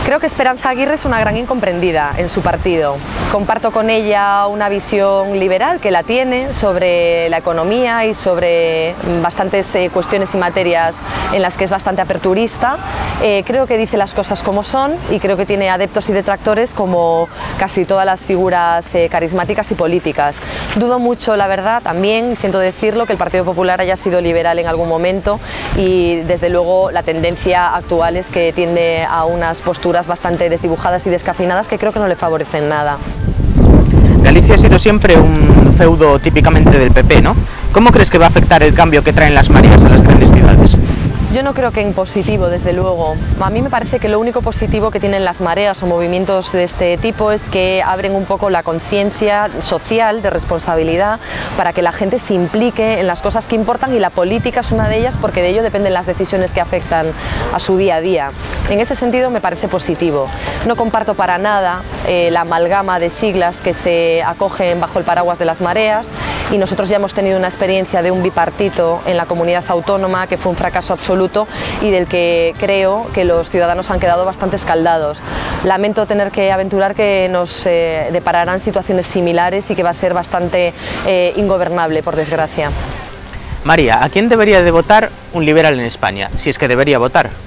Creo 0.05 0.19
que 0.19 0.27
Esperanza 0.27 0.69
Aguirre 0.69 0.93
es 0.93 1.05
una 1.05 1.19
gran 1.19 1.35
incomprendida 1.35 2.13
en 2.15 2.29
su 2.29 2.41
partido. 2.41 2.97
Comparto 3.31 3.71
con 3.71 3.89
ella 3.89 4.45
una 4.45 4.69
visión 4.69 5.39
liberal 5.39 5.79
que 5.79 5.89
la 5.89 6.03
tiene 6.03 6.53
sobre 6.53 7.27
la 7.29 7.39
economía 7.39 8.05
y 8.05 8.13
sobre 8.13 8.93
bastantes 9.23 9.73
eh, 9.73 9.89
cuestiones 9.91 10.35
y 10.35 10.37
materias 10.37 10.95
en 11.33 11.41
las 11.41 11.57
que 11.57 11.63
es 11.63 11.71
bastante 11.71 12.03
aperturista. 12.03 12.77
Eh, 13.23 13.43
creo 13.47 13.65
que 13.65 13.79
dice 13.79 13.97
las 13.97 14.13
cosas 14.13 14.43
como 14.43 14.63
son 14.63 14.93
y 15.09 15.19
creo 15.19 15.37
que 15.37 15.47
tiene 15.47 15.71
adeptos 15.71 16.07
y 16.07 16.13
detractores 16.13 16.75
como 16.75 17.27
casi 17.57 17.83
todas 17.83 18.05
las 18.05 18.21
figuras 18.21 18.85
eh, 18.93 19.09
carismáticas 19.09 19.71
y 19.71 19.73
políticas. 19.73 20.37
Dudo 20.75 20.99
mucho, 20.99 21.35
la 21.35 21.47
verdad, 21.47 21.81
también, 21.81 22.35
siento 22.35 22.59
decirlo, 22.59 23.07
que 23.07 23.13
el 23.13 23.17
Partido 23.17 23.43
Popular 23.43 23.81
haya 23.81 23.95
sido 23.95 24.21
liberal 24.21 24.59
en 24.59 24.67
algún 24.67 24.87
momento 24.87 25.39
y 25.77 26.17
desde 26.27 26.49
luego 26.49 26.91
la 26.91 27.01
tendencia 27.01 27.73
actual 27.75 28.17
es 28.17 28.27
que 28.27 28.53
tiende 28.53 29.03
a 29.03 29.25
unas 29.25 29.61
posturas 29.61 29.94
bastante 30.03 30.49
desdibujadas 30.49 31.07
y 31.07 31.09
descafinadas 31.09 31.67
que 31.67 31.77
creo 31.77 31.93
que 31.93 31.99
no 31.99 32.07
le 32.07 32.15
favorecen 32.15 32.67
nada. 32.67 32.97
Galicia 34.21 34.55
ha 34.55 34.57
sido 34.57 34.77
siempre 34.77 35.15
un 35.17 35.73
feudo 35.77 36.19
típicamente 36.19 36.77
del 36.77 36.91
PP, 36.91 37.21
¿no? 37.21 37.35
¿Cómo 37.71 37.91
crees 37.91 38.09
que 38.09 38.17
va 38.17 38.25
a 38.25 38.29
afectar 38.29 38.61
el 38.63 38.73
cambio 38.73 39.03
que 39.03 39.13
traen 39.13 39.33
las 39.33 39.49
mareas 39.49 39.83
a 39.85 39.89
las 39.89 40.01
grandes 40.03 40.31
ciudades? 40.31 40.77
Yo 41.35 41.43
no 41.43 41.53
creo 41.53 41.71
que 41.71 41.81
en 41.81 41.91
positivo, 41.91 42.47
desde 42.47 42.71
luego. 42.71 43.17
A 43.41 43.49
mí 43.49 43.61
me 43.61 43.69
parece 43.69 43.99
que 43.99 44.07
lo 44.07 44.21
único 44.21 44.41
positivo 44.41 44.89
que 44.89 45.01
tienen 45.01 45.25
las 45.25 45.41
mareas 45.41 45.83
o 45.83 45.85
movimientos 45.85 46.53
de 46.53 46.63
este 46.63 46.97
tipo 46.97 47.33
es 47.33 47.49
que 47.49 47.83
abren 47.85 48.15
un 48.15 48.23
poco 48.23 48.49
la 48.49 48.63
conciencia 48.63 49.49
social 49.59 50.21
de 50.21 50.29
responsabilidad 50.29 51.19
para 51.57 51.73
que 51.73 51.81
la 51.81 51.91
gente 51.91 52.19
se 52.19 52.35
implique 52.35 53.01
en 53.01 53.07
las 53.07 53.21
cosas 53.21 53.47
que 53.47 53.55
importan 53.55 53.93
y 53.93 53.99
la 53.99 54.11
política 54.11 54.61
es 54.61 54.71
una 54.71 54.87
de 54.87 54.99
ellas 54.99 55.17
porque 55.19 55.41
de 55.41 55.49
ello 55.49 55.61
dependen 55.61 55.93
las 55.93 56.05
decisiones 56.05 56.53
que 56.53 56.61
afectan 56.61 57.07
a 57.53 57.59
su 57.59 57.75
día 57.75 57.95
a 57.95 58.01
día. 58.01 58.31
En 58.69 58.79
ese 58.79 58.95
sentido 58.95 59.29
me 59.29 59.41
parece 59.41 59.67
positivo. 59.67 60.29
No 60.65 60.77
comparto 60.77 61.15
para 61.15 61.37
nada 61.37 61.81
eh, 62.07 62.29
la 62.31 62.41
amalgama 62.41 62.97
de 62.97 63.09
siglas 63.09 63.59
que 63.59 63.73
se 63.73 64.23
acogen 64.23 64.79
bajo 64.79 64.99
el 64.99 65.03
paraguas 65.03 65.37
de 65.37 65.43
las 65.43 65.59
mareas 65.59 66.05
y 66.49 66.57
nosotros 66.57 66.87
ya 66.87 66.95
hemos 66.95 67.13
tenido 67.13 67.37
una 67.37 67.47
experiencia 67.47 68.01
de 68.01 68.11
un 68.11 68.23
bipartito 68.23 69.01
en 69.05 69.17
la 69.17 69.25
comunidad 69.25 69.65
autónoma 69.67 70.27
que 70.27 70.37
fue 70.37 70.51
un 70.51 70.55
fracaso 70.55 70.93
absoluto 70.93 71.24
y 71.81 71.91
del 71.91 72.07
que 72.07 72.53
creo 72.59 73.07
que 73.13 73.25
los 73.25 73.49
ciudadanos 73.49 73.89
han 73.89 73.99
quedado 73.99 74.25
bastante 74.25 74.55
escaldados. 74.55 75.21
Lamento 75.63 76.05
tener 76.05 76.31
que 76.31 76.51
aventurar 76.51 76.95
que 76.95 77.27
nos 77.29 77.65
eh, 77.65 78.09
depararán 78.11 78.59
situaciones 78.59 79.07
similares 79.07 79.69
y 79.71 79.75
que 79.75 79.83
va 79.83 79.89
a 79.89 79.93
ser 79.93 80.13
bastante 80.13 80.73
eh, 81.05 81.33
ingobernable, 81.35 82.03
por 82.03 82.15
desgracia. 82.15 82.71
María, 83.63 84.03
¿a 84.03 84.09
quién 84.09 84.29
debería 84.29 84.61
de 84.61 84.71
votar 84.71 85.09
un 85.33 85.45
liberal 85.45 85.79
en 85.79 85.85
España, 85.85 86.29
si 86.37 86.51
es 86.51 86.59
que 86.59 86.67
debería 86.67 86.99
votar? 86.99 87.44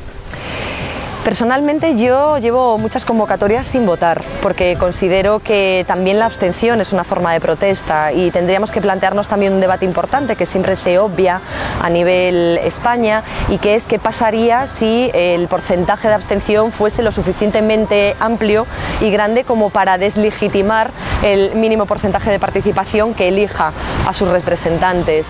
Personalmente 1.28 1.94
yo 1.94 2.38
llevo 2.38 2.78
muchas 2.78 3.04
convocatorias 3.04 3.66
sin 3.66 3.85
votar 3.85 4.25
porque 4.40 4.76
considero 4.80 5.40
que 5.40 5.85
también 5.87 6.18
la 6.18 6.25
abstención 6.25 6.80
es 6.80 6.94
una 6.94 7.04
forma 7.04 7.35
de 7.35 7.38
protesta 7.38 8.14
y 8.14 8.30
tendríamos 8.30 8.73
que 8.73 8.80
plantearnos 8.80 9.28
también 9.28 9.52
un 9.52 9.61
debate 9.61 9.85
importante 9.85 10.37
que 10.37 10.47
siempre 10.47 10.75
se 10.75 10.99
obvia 10.99 11.42
a 11.82 11.90
nivel 11.90 12.58
España 12.64 13.25
y 13.50 13.58
que 13.58 13.75
es 13.75 13.85
qué 13.85 13.99
pasaría 13.99 14.68
si 14.68 15.11
el 15.12 15.49
porcentaje 15.49 16.08
de 16.08 16.14
abstención 16.14 16.73
fuese 16.73 17.02
lo 17.02 17.12
suficientemente 17.12 18.16
amplio 18.20 18.66
y 19.02 19.11
grande 19.11 19.44
como 19.44 19.68
para 19.68 19.99
deslegitimar 19.99 20.90
el 21.23 21.54
mínimo 21.56 21.85
porcentaje 21.85 22.30
de 22.30 22.38
participación 22.38 23.12
que 23.12 23.28
elija 23.28 23.75
a 24.06 24.14
sus 24.14 24.28
representantes. 24.28 25.26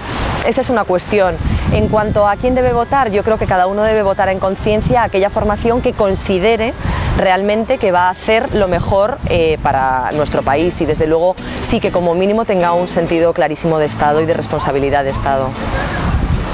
Esa 0.46 0.60
es 0.60 0.70
una 0.70 0.84
cuestión. 0.84 1.34
En 1.72 1.88
cuanto 1.88 2.26
a 2.26 2.36
quién 2.36 2.54
debe 2.54 2.72
votar, 2.72 3.10
yo 3.10 3.22
creo 3.22 3.36
que 3.36 3.44
cada 3.46 3.66
uno 3.66 3.82
debe 3.82 4.02
votar 4.02 4.30
en 4.30 4.38
conciencia 4.38 5.02
aquella 5.02 5.28
formación 5.28 5.82
que 5.82 5.87
considere 5.92 6.74
realmente 7.18 7.78
que 7.78 7.90
va 7.90 8.06
a 8.06 8.10
hacer 8.10 8.54
lo 8.54 8.68
mejor 8.68 9.18
eh, 9.28 9.58
para 9.62 10.10
nuestro 10.12 10.42
país 10.42 10.80
y 10.80 10.86
desde 10.86 11.06
luego 11.06 11.34
sí 11.62 11.80
que 11.80 11.90
como 11.90 12.14
mínimo 12.14 12.44
tenga 12.44 12.72
un 12.72 12.88
sentido 12.88 13.32
clarísimo 13.32 13.78
de 13.78 13.86
Estado 13.86 14.20
y 14.20 14.26
de 14.26 14.34
responsabilidad 14.34 15.04
de 15.04 15.10
Estado. 15.10 15.48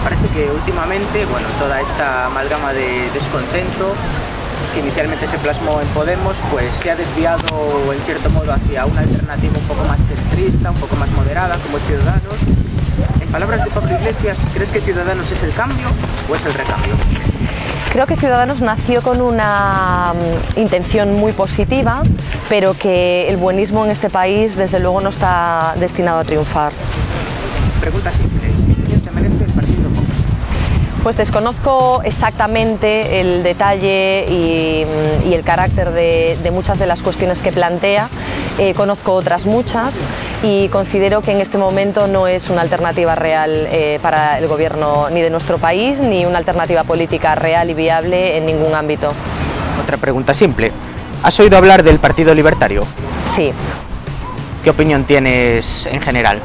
Parece 0.02 0.28
que 0.28 0.50
últimamente, 0.50 1.24
bueno, 1.26 1.48
toda 1.58 1.80
esta 1.80 2.26
amalgama 2.26 2.72
de 2.72 3.10
descontento 3.12 3.94
que 4.74 4.80
inicialmente 4.80 5.26
se 5.26 5.38
plasmó 5.38 5.80
en 5.80 5.86
Podemos, 5.88 6.34
pues 6.50 6.74
se 6.74 6.90
ha 6.90 6.96
desviado 6.96 7.92
en 7.92 8.00
cierto 8.00 8.28
modo 8.30 8.52
hacia 8.52 8.84
una 8.86 9.00
alternativa 9.00 9.56
un 9.56 9.64
poco 9.64 9.84
más 9.84 9.98
centrista, 10.08 10.70
un 10.70 10.76
poco 10.76 10.96
más 10.96 11.10
moderada, 11.12 11.56
como 11.58 11.78
Ciudadanos. 11.78 12.36
En 13.20 13.28
palabras 13.28 13.64
de 13.64 13.70
Pablo 13.70 13.94
Iglesias, 13.98 14.38
¿crees 14.52 14.70
que 14.70 14.80
Ciudadanos 14.80 15.30
es 15.30 15.42
el 15.42 15.52
cambio 15.52 15.88
o 16.28 16.34
es 16.34 16.44
el 16.44 16.54
recambio? 16.54 16.94
Creo 17.94 18.08
que 18.08 18.16
Ciudadanos 18.16 18.60
nació 18.60 19.02
con 19.02 19.20
una 19.20 20.14
mm, 20.56 20.58
intención 20.58 21.12
muy 21.12 21.30
positiva, 21.30 22.02
pero 22.48 22.74
que 22.74 23.28
el 23.28 23.36
buenismo 23.36 23.84
en 23.84 23.92
este 23.92 24.10
país 24.10 24.56
desde 24.56 24.80
luego 24.80 25.00
no 25.00 25.10
está 25.10 25.74
destinado 25.78 26.18
a 26.18 26.24
triunfar. 26.24 26.72
Pregunta 27.80 28.10
simple, 28.10 28.48
¿qué 28.90 28.96
te 28.98 29.10
merece 29.12 29.44
el 29.44 29.52
partido 29.52 29.90
Vox? 29.90 30.08
Pues 31.04 31.16
desconozco 31.16 32.02
exactamente 32.02 33.20
el 33.20 33.44
detalle 33.44 34.26
y, 34.28 34.84
mm, 34.84 35.32
el 35.32 35.44
carácter 35.44 35.92
de, 35.92 36.50
muchas 36.52 36.80
de 36.80 36.86
las 36.88 37.00
cuestiones 37.00 37.42
que 37.42 37.52
plantea, 37.52 38.08
eh, 38.58 38.74
conozco 38.74 39.12
otras 39.12 39.46
muchas 39.46 39.94
y 40.44 40.68
considero 40.68 41.22
que 41.22 41.32
en 41.32 41.40
este 41.40 41.56
momento 41.56 42.06
no 42.06 42.28
es 42.28 42.50
una 42.50 42.60
alternativa 42.60 43.14
real 43.14 43.66
eh, 43.70 43.98
para 44.02 44.38
el 44.38 44.46
gobierno 44.46 45.08
ni 45.08 45.22
de 45.22 45.30
nuestro 45.30 45.56
país 45.56 46.00
ni 46.00 46.26
una 46.26 46.36
alternativa 46.36 46.84
política 46.84 47.34
real 47.34 47.70
y 47.70 47.74
viable 47.74 48.36
en 48.36 48.44
ningún 48.44 48.74
ámbito. 48.74 49.10
Otra 49.82 49.96
pregunta 49.96 50.34
simple. 50.34 50.70
¿Has 51.22 51.40
oído 51.40 51.56
hablar 51.56 51.82
del 51.82 51.98
Partido 51.98 52.34
Libertario? 52.34 52.84
Sí. 53.34 53.52
¿Qué 54.62 54.70
opinión 54.70 55.04
tienes 55.04 55.86
en 55.86 56.02
general? 56.02 56.40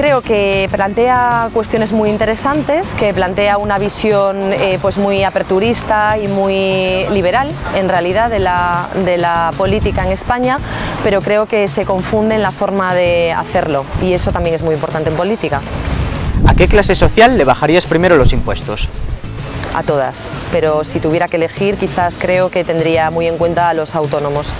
Creo 0.00 0.22
que 0.22 0.66
plantea 0.72 1.50
cuestiones 1.52 1.92
muy 1.92 2.08
interesantes, 2.08 2.94
que 2.94 3.12
plantea 3.12 3.58
una 3.58 3.76
visión 3.76 4.50
eh, 4.54 4.78
pues 4.80 4.96
muy 4.96 5.24
aperturista 5.24 6.16
y 6.16 6.26
muy 6.26 7.04
liberal, 7.12 7.50
en 7.74 7.86
realidad, 7.86 8.30
de 8.30 8.38
la, 8.38 8.88
de 9.04 9.18
la 9.18 9.52
política 9.58 10.06
en 10.06 10.12
España, 10.12 10.56
pero 11.04 11.20
creo 11.20 11.44
que 11.44 11.68
se 11.68 11.84
confunde 11.84 12.36
en 12.36 12.40
la 12.40 12.50
forma 12.50 12.94
de 12.94 13.34
hacerlo 13.34 13.84
y 14.00 14.14
eso 14.14 14.32
también 14.32 14.54
es 14.54 14.62
muy 14.62 14.74
importante 14.74 15.10
en 15.10 15.16
política. 15.16 15.60
¿A 16.46 16.54
qué 16.54 16.66
clase 16.66 16.94
social 16.94 17.36
le 17.36 17.44
bajarías 17.44 17.84
primero 17.84 18.16
los 18.16 18.32
impuestos? 18.32 18.88
A 19.74 19.82
todas, 19.82 20.16
pero 20.50 20.82
si 20.82 20.98
tuviera 20.98 21.28
que 21.28 21.36
elegir 21.36 21.76
quizás 21.76 22.14
creo 22.18 22.48
que 22.48 22.64
tendría 22.64 23.10
muy 23.10 23.28
en 23.28 23.36
cuenta 23.36 23.68
a 23.68 23.74
los 23.74 23.94
autónomos. 23.94 24.50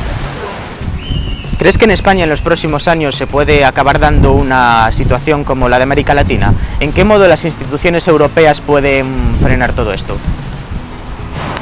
¿Crees 1.60 1.76
que 1.76 1.84
en 1.84 1.90
España 1.90 2.24
en 2.24 2.30
los 2.30 2.40
próximos 2.40 2.88
años 2.88 3.16
se 3.16 3.26
puede 3.26 3.66
acabar 3.66 3.98
dando 3.98 4.32
una 4.32 4.90
situación 4.92 5.44
como 5.44 5.68
la 5.68 5.76
de 5.76 5.82
América 5.82 6.14
Latina? 6.14 6.54
¿En 6.80 6.90
qué 6.90 7.04
modo 7.04 7.28
las 7.28 7.44
instituciones 7.44 8.08
europeas 8.08 8.62
pueden 8.62 9.34
frenar 9.42 9.74
todo 9.74 9.92
esto? 9.92 10.16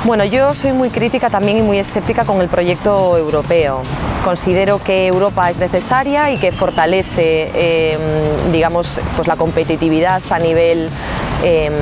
Bueno, 0.05 0.25
yo 0.25 0.55
soy 0.55 0.71
muy 0.71 0.91
crítica 0.91 1.31
también 1.31 1.59
y 1.59 1.63
muy 1.63 1.81
escéptica 1.81 2.25
con 2.25 2.41
el 2.41 2.47
proyecto 2.47 3.19
europeo. 3.19 3.83
Considero 4.25 4.81
que 4.81 5.09
Europa 5.09 5.51
es 5.51 5.57
necesaria 5.57 6.31
y 6.31 6.37
que 6.37 6.53
fortalece, 6.53 7.51
em, 7.57 8.53
digamos, 8.53 9.01
pues 9.17 9.27
la 9.27 9.35
competitividad 9.35 10.23
a 10.31 10.39
nivel 10.39 10.89
em, 11.43 11.73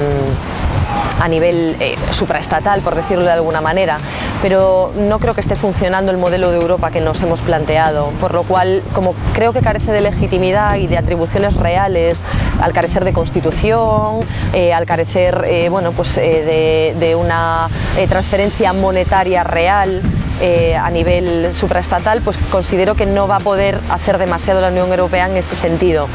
a 1.20 1.28
nivel 1.28 1.76
eh, 1.80 1.96
supraestatal, 2.10 2.80
por 2.80 2.94
decirlo 2.94 3.24
de 3.24 3.32
alguna 3.32 3.60
manera, 3.60 3.98
pero 4.48 4.92
no 4.96 5.18
creo 5.18 5.34
que 5.34 5.40
esté 5.40 5.56
funcionando 5.56 6.12
el 6.12 6.18
modelo 6.18 6.52
de 6.52 6.58
Europa 6.58 6.92
que 6.92 7.00
nos 7.00 7.20
hemos 7.20 7.40
planteado, 7.40 8.10
por 8.20 8.32
lo 8.32 8.44
cual, 8.44 8.80
como 8.94 9.12
creo 9.34 9.52
que 9.52 9.58
carece 9.58 9.90
de 9.90 10.00
legitimidad 10.00 10.76
y 10.76 10.86
de 10.86 10.96
atribuciones 10.96 11.54
reales, 11.54 12.16
al 12.60 12.72
carecer 12.72 13.04
de 13.04 13.12
constitución, 13.12 14.20
eh, 14.52 14.72
al 14.72 14.86
carecer 14.86 15.42
eh, 15.48 15.68
bueno, 15.68 15.90
pues, 15.90 16.14
de, 16.14 16.94
de, 16.96 17.16
una 17.16 17.66
transferencia 18.08 18.72
monetaria 18.72 19.42
real, 19.42 20.00
a 20.78 20.90
nivel 20.90 21.52
supraestatal, 21.54 22.20
pues 22.20 22.40
considero 22.42 22.94
que 22.94 23.06
no 23.06 23.26
va 23.26 23.36
a 23.36 23.40
poder 23.40 23.80
hacer 23.90 24.18
demasiado 24.18 24.60
la 24.60 24.68
Unión 24.68 24.90
Europea 24.90 25.26
en 25.26 25.36
este 25.36 25.56
sentido. 25.56 26.08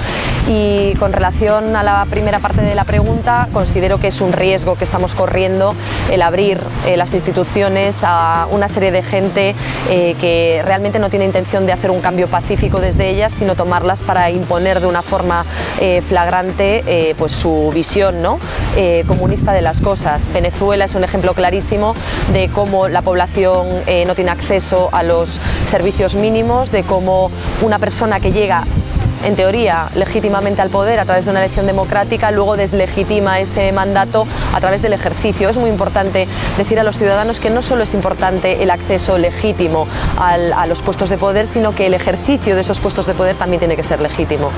Y 0.53 0.95
con 0.95 1.13
relación 1.13 1.77
a 1.77 1.83
la 1.83 2.05
primera 2.09 2.39
parte 2.39 2.61
de 2.61 2.75
la 2.75 2.83
pregunta, 2.83 3.47
considero 3.53 3.99
que 3.99 4.09
es 4.09 4.19
un 4.19 4.33
riesgo 4.33 4.75
que 4.75 4.83
estamos 4.83 5.15
corriendo 5.15 5.73
el 6.11 6.21
abrir 6.21 6.59
eh, 6.85 6.97
las 6.97 7.13
instituciones 7.13 7.99
a 8.03 8.47
una 8.51 8.67
serie 8.67 8.91
de 8.91 9.01
gente 9.01 9.55
eh, 9.89 10.13
que 10.19 10.61
realmente 10.65 10.99
no 10.99 11.09
tiene 11.09 11.23
intención 11.23 11.65
de 11.65 11.71
hacer 11.71 11.89
un 11.89 12.01
cambio 12.01 12.27
pacífico 12.27 12.81
desde 12.81 13.07
ellas, 13.07 13.31
sino 13.31 13.55
tomarlas 13.55 14.01
para 14.01 14.29
imponer 14.29 14.81
de 14.81 14.87
una 14.87 15.01
forma 15.01 15.45
eh, 15.79 16.01
flagrante 16.05 17.15
pues 17.17 17.31
su 17.31 17.71
visión 17.73 18.21
¿no? 18.21 18.37
comunista 19.07 19.53
de 19.53 19.61
las 19.61 19.79
cosas. 19.79 20.21
Venezuela 20.33 20.83
es 20.85 20.95
un 20.95 21.05
ejemplo 21.05 21.33
clarísimo 21.33 21.95
de 22.33 22.49
cómo 22.49 22.89
la 22.89 23.01
población 23.01 23.67
no 24.05 24.15
tiene 24.15 24.31
acceso 24.31 24.89
a 24.91 25.03
los 25.03 25.39
servicios 25.67 26.15
mínimos, 26.15 26.71
de 26.71 26.83
cómo 26.83 27.31
una 27.61 27.79
persona 27.79 28.19
que 28.19 28.31
llega 28.31 28.65
en 29.23 29.35
teoría, 29.35 29.89
legítimamente 29.95 30.61
al 30.61 30.69
poder 30.69 30.99
a 30.99 31.05
través 31.05 31.25
de 31.25 31.31
una 31.31 31.41
elección 31.41 31.65
democrática, 31.65 32.31
luego 32.31 32.57
deslegitima 32.57 33.39
ese 33.39 33.71
mandato 33.71 34.27
a 34.53 34.59
través 34.59 34.81
del 34.81 34.93
ejercicio. 34.93 35.49
Es 35.49 35.57
muy 35.57 35.69
importante 35.69 36.27
decir 36.57 36.79
a 36.79 36.83
los 36.83 36.97
ciudadanos 36.97 37.39
que 37.39 37.49
no 37.49 37.61
solo 37.61 37.83
es 37.83 37.93
importante 37.93 38.63
el 38.63 38.71
acceso 38.71 39.17
legítimo 39.17 39.87
a 40.17 40.65
los 40.67 40.81
puestos 40.81 41.09
de 41.09 41.17
poder, 41.17 41.47
sino 41.47 41.73
que 41.73 41.87
el 41.87 41.93
ejercicio 41.93 42.55
de 42.55 42.61
esos 42.61 42.79
puestos 42.79 43.05
de 43.05 43.13
poder 43.13 43.35
también 43.35 43.59
tiene 43.59 43.75
que 43.75 43.83
ser 43.83 43.99
legítimo. 43.99 44.51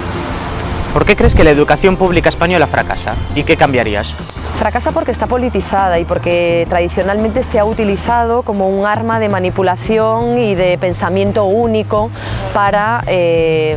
¿Por 0.93 1.05
qué 1.05 1.15
crees 1.15 1.33
que 1.33 1.43
la 1.43 1.49
educación 1.49 1.97
pública 1.97 2.29
española 2.29 2.67
fracasa? 2.67 3.15
¿Y 3.33 3.43
qué 3.43 3.57
cambiarías? 3.57 4.15
Fracasa 4.59 4.91
porque 4.91 5.09
está 5.09 5.25
politizada 5.25 5.97
y 5.97 6.05
porque 6.05 6.67
tradicionalmente 6.69 7.41
se 7.41 7.57
ha 7.57 7.65
utilizado 7.65 8.43
como 8.43 8.69
un 8.69 8.85
arma 8.85 9.19
de 9.19 9.27
manipulación 9.27 10.37
y 10.37 10.53
de 10.53 10.77
pensamiento 10.77 11.45
único 11.45 12.11
para 12.53 13.03
eh, 13.07 13.75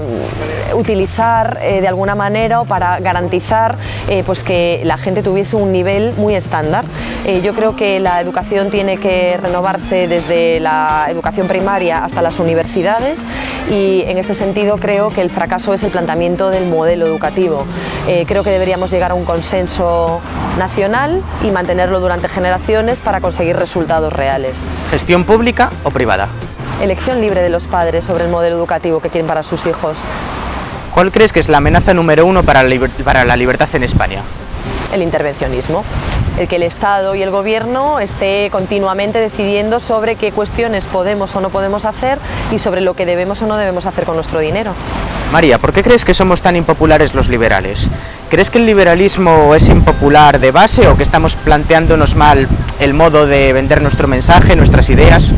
utilizar 0.75 1.58
eh, 1.62 1.80
de 1.80 1.88
alguna 1.88 2.14
manera 2.14 2.61
o 2.61 2.66
para 2.66 3.00
garantizar 3.00 3.76
eh, 4.08 4.23
pues 4.26 4.44
que 4.44 4.82
la 4.85 4.99
gente 4.99 5.23
tuviese 5.23 5.56
un 5.56 5.73
nivel 5.73 6.12
muy 6.18 6.35
estándar. 6.35 6.85
yo 7.42 7.54
creo 7.54 7.75
que 7.75 7.99
la 7.99 8.20
educación 8.20 8.70
tiene 8.70 8.99
que 8.99 9.38
renovarse 9.38 10.06
desde 10.06 10.61
la 10.61 11.06
educación 11.08 11.49
primaria 11.49 12.04
hasta 12.04 12.20
las 12.20 12.38
universidades 12.38 13.18
y 13.70 14.02
en 14.06 14.18
este 14.18 14.35
sentido 14.35 14.76
creo 14.78 15.11
que 15.11 15.20
el 15.23 15.30
fracaso 15.30 15.75
es 15.75 15.82
el 15.82 15.90
planteamiento 15.90 16.50
del 16.50 16.66
modelo 16.66 17.06
educativo. 17.06 17.66
creo 18.26 18.44
que 18.44 18.50
deberíamos 18.50 18.90
llegar 18.90 19.11
a 19.11 19.14
un 19.14 19.25
consenso 19.25 20.20
nacional 20.58 21.23
y 21.42 21.50
mantenerlo 21.50 22.00
durante 22.00 22.28
generaciones 22.28 23.00
para 23.00 23.20
conseguir 23.20 23.56
resultados 23.56 24.12
reales. 24.12 24.66
¿Gestión 24.90 25.25
pública 25.25 25.70
o 25.85 25.90
privada? 25.90 26.28
Elección 26.80 27.20
libre 27.20 27.42
de 27.42 27.49
los 27.49 27.66
padres 27.66 28.04
sobre 28.04 28.25
el 28.25 28.30
modelo 28.30 28.56
educativo 28.56 29.00
que 29.00 29.08
quieren 29.08 29.26
para 29.26 29.42
sus 29.42 29.66
hijos. 29.66 29.96
¿Cuál 30.94 31.12
crees 31.12 31.32
que 31.32 31.40
es 31.40 31.49
la 31.49 31.58
amenaza 31.58 31.94
número 31.94 32.25
uno 32.25 32.42
para 32.42 32.62
la, 32.62 32.88
para 33.04 33.25
la 33.25 33.37
libertad 33.37 33.68
en 33.75 33.85
España? 33.85 34.23
El 34.92 35.02
intervencionismo 35.02 35.85
el 36.38 36.49
que 36.49 36.57
el 36.57 36.62
Estado 36.62 37.14
y 37.14 37.23
el 37.23 37.31
Gobierno 37.31 38.00
esté 38.00 38.49
continuamente 38.50 39.19
decidiendo 39.19 39.81
sobre 39.81 40.16
qué 40.16 40.33
cuestiones 40.33 40.85
podemos 40.87 41.35
o 41.35 41.40
no 41.40 41.50
podemos 41.50 41.85
hacer 41.85 42.19
y 42.52 42.59
sobre 42.59 42.81
lo 42.81 42.95
que 42.95 43.07
debemos 43.07 43.43
o 43.43 43.47
no 43.47 43.57
debemos 43.57 43.87
hacer 43.87 44.05
con 44.05 44.16
nuestro 44.16 44.40
dinero. 44.40 44.73
María, 45.33 45.59
¿por 45.59 45.73
qué 45.73 45.83
crees 45.83 46.05
que 46.05 46.14
somos 46.14 46.40
tan 46.40 46.57
impopulares 46.57 47.14
los 47.14 47.28
liberales? 47.28 47.88
¿Crees 48.31 48.50
que 48.50 48.59
el 48.59 48.66
liberalismo 48.66 49.55
es 49.55 49.69
impopular 49.69 50.38
de 50.38 50.50
base 50.50 50.87
o 50.88 50.97
que 50.97 51.02
estamos 51.02 51.35
planteándonos 51.37 52.14
mal 52.14 52.49
el 52.81 52.95
modo 52.95 53.26
de 53.26 53.52
vender 53.52 53.83
nuestro 53.83 54.09
mensaje, 54.09 54.57
nuestras 54.57 54.88
ideas? 54.90 55.33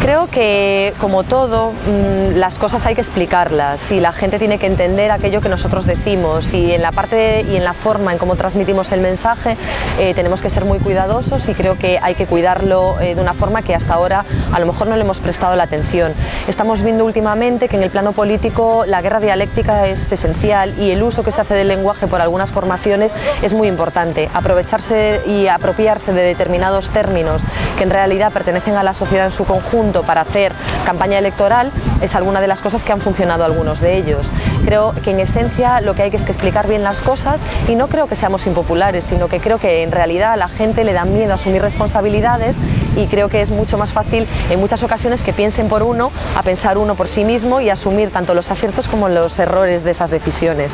Creo 0.00 0.28
que, 0.28 0.94
como 0.98 1.24
todo, 1.24 1.72
mm, 1.72 2.38
las 2.38 2.56
cosas 2.56 2.86
hay 2.86 2.94
que 2.94 3.02
explicarlas 3.02 3.92
y 3.92 4.00
la 4.00 4.12
gente 4.12 4.38
tiene 4.38 4.58
que 4.58 4.66
entender 4.66 5.10
aquello 5.10 5.42
que 5.42 5.50
nosotros 5.50 5.84
decimos 5.84 6.54
y 6.54 6.72
en 6.72 6.80
la 6.80 6.90
parte 6.90 7.42
y 7.42 7.56
en 7.56 7.64
la 7.64 7.74
forma 7.74 8.10
en 8.10 8.18
cómo 8.18 8.34
transmitimos 8.34 8.92
el 8.92 9.02
mensaje 9.02 9.58
eh, 9.98 10.14
tenemos 10.14 10.40
que 10.40 10.48
ser 10.48 10.64
muy 10.64 10.78
cuidadosos 10.78 11.46
y 11.50 11.54
creo 11.54 11.76
que 11.76 11.98
hay 12.00 12.14
que 12.14 12.24
cuidarlo 12.24 12.98
eh, 12.98 13.14
de 13.14 13.20
una 13.20 13.34
forma 13.34 13.60
que 13.60 13.74
hasta 13.74 13.92
ahora 13.92 14.24
a 14.50 14.58
lo 14.58 14.64
mejor 14.64 14.86
no 14.86 14.96
le 14.96 15.02
hemos 15.02 15.20
prestado 15.20 15.54
la 15.54 15.64
atención. 15.64 16.14
Estamos 16.48 16.80
viendo 16.80 17.04
últimamente 17.04 17.68
que 17.68 17.76
en 17.76 17.82
el 17.82 17.90
plano 17.90 18.12
político 18.12 18.84
la 18.86 19.02
guerra 19.02 19.20
dialéctica 19.20 19.86
es 19.86 20.10
esencial 20.10 20.78
y 20.78 20.92
el 20.92 21.02
uso 21.02 21.22
que 21.22 21.30
se 21.30 21.42
hace 21.42 21.52
del 21.52 21.68
lenguaje 21.68 22.06
por 22.06 22.22
algunas 22.22 22.50
formaciones 22.50 23.12
es 23.42 23.52
muy 23.52 23.68
importante. 23.68 24.30
Aprovecharse 24.32 25.20
y 25.26 25.48
apropiarse 25.48 26.14
de 26.14 26.22
determinados 26.22 26.88
términos 26.88 27.42
que 27.76 27.84
en 27.84 27.90
realidad 27.90 28.32
pertenecen 28.32 28.76
a 28.76 28.82
la 28.82 28.94
sociedad 28.94 29.26
en 29.26 29.32
su 29.32 29.44
conjunto 29.44 29.89
para 29.90 30.22
hacer 30.22 30.52
campaña 30.84 31.18
electoral 31.18 31.70
es 32.00 32.14
alguna 32.14 32.40
de 32.40 32.46
las 32.46 32.60
cosas 32.60 32.84
que 32.84 32.92
han 32.92 33.00
funcionado 33.00 33.44
algunos 33.44 33.80
de 33.80 33.96
ellos. 33.96 34.26
Creo 34.64 34.94
que 35.04 35.10
en 35.10 35.20
esencia 35.20 35.80
lo 35.80 35.94
que 35.94 36.02
hay 36.02 36.10
que 36.10 36.16
es 36.16 36.24
que 36.24 36.32
explicar 36.32 36.68
bien 36.68 36.82
las 36.82 37.00
cosas 37.00 37.40
y 37.68 37.74
no 37.74 37.88
creo 37.88 38.06
que 38.06 38.16
seamos 38.16 38.46
impopulares, 38.46 39.04
sino 39.04 39.28
que 39.28 39.40
creo 39.40 39.58
que 39.58 39.82
en 39.82 39.92
realidad 39.92 40.32
a 40.32 40.36
la 40.36 40.48
gente 40.48 40.84
le 40.84 40.92
da 40.92 41.04
miedo 41.04 41.34
asumir 41.34 41.62
responsabilidades 41.62 42.56
y 42.96 43.06
creo 43.06 43.28
que 43.28 43.40
es 43.40 43.50
mucho 43.50 43.78
más 43.78 43.92
fácil 43.92 44.26
en 44.50 44.60
muchas 44.60 44.82
ocasiones 44.82 45.22
que 45.22 45.32
piensen 45.32 45.68
por 45.68 45.82
uno, 45.82 46.10
a 46.36 46.42
pensar 46.42 46.78
uno 46.78 46.94
por 46.94 47.08
sí 47.08 47.24
mismo 47.24 47.60
y 47.60 47.70
asumir 47.70 48.10
tanto 48.10 48.34
los 48.34 48.50
aciertos 48.50 48.88
como 48.88 49.08
los 49.08 49.38
errores 49.38 49.84
de 49.84 49.90
esas 49.90 50.10
decisiones. 50.10 50.72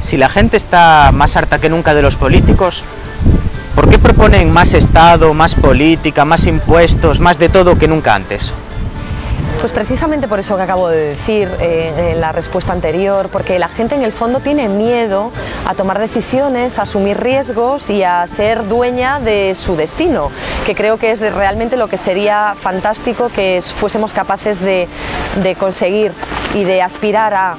Si 0.00 0.16
la 0.16 0.28
gente 0.28 0.56
está 0.56 1.10
más 1.12 1.36
harta 1.36 1.58
que 1.58 1.68
nunca 1.68 1.94
de 1.94 2.02
los 2.02 2.16
políticos, 2.16 2.84
¿Por 3.74 3.88
qué 3.88 3.98
proponen 3.98 4.52
más 4.52 4.74
Estado, 4.74 5.32
más 5.32 5.54
política, 5.54 6.24
más 6.24 6.46
impuestos, 6.46 7.20
más 7.20 7.38
de 7.38 7.48
todo 7.48 7.78
que 7.78 7.88
nunca 7.88 8.14
antes? 8.14 8.52
Pues 9.62 9.70
precisamente 9.70 10.26
por 10.26 10.40
eso 10.40 10.56
que 10.56 10.62
acabo 10.62 10.88
de 10.88 11.10
decir 11.10 11.48
eh, 11.60 12.10
en 12.14 12.20
la 12.20 12.32
respuesta 12.32 12.72
anterior, 12.72 13.28
porque 13.28 13.60
la 13.60 13.68
gente 13.68 13.94
en 13.94 14.02
el 14.02 14.10
fondo 14.10 14.40
tiene 14.40 14.68
miedo 14.68 15.30
a 15.68 15.74
tomar 15.74 16.00
decisiones, 16.00 16.80
a 16.80 16.82
asumir 16.82 17.20
riesgos 17.20 17.88
y 17.88 18.02
a 18.02 18.26
ser 18.26 18.66
dueña 18.66 19.20
de 19.20 19.54
su 19.54 19.76
destino, 19.76 20.32
que 20.66 20.74
creo 20.74 20.96
que 20.98 21.12
es 21.12 21.20
realmente 21.20 21.76
lo 21.76 21.86
que 21.86 21.96
sería 21.96 22.56
fantástico 22.60 23.30
que 23.32 23.62
fuésemos 23.78 24.12
capaces 24.12 24.60
de 24.60 24.88
conseguir 25.60 26.10
y 26.56 26.64
de 26.64 26.82
aspirar 26.82 27.32
a 27.32 27.54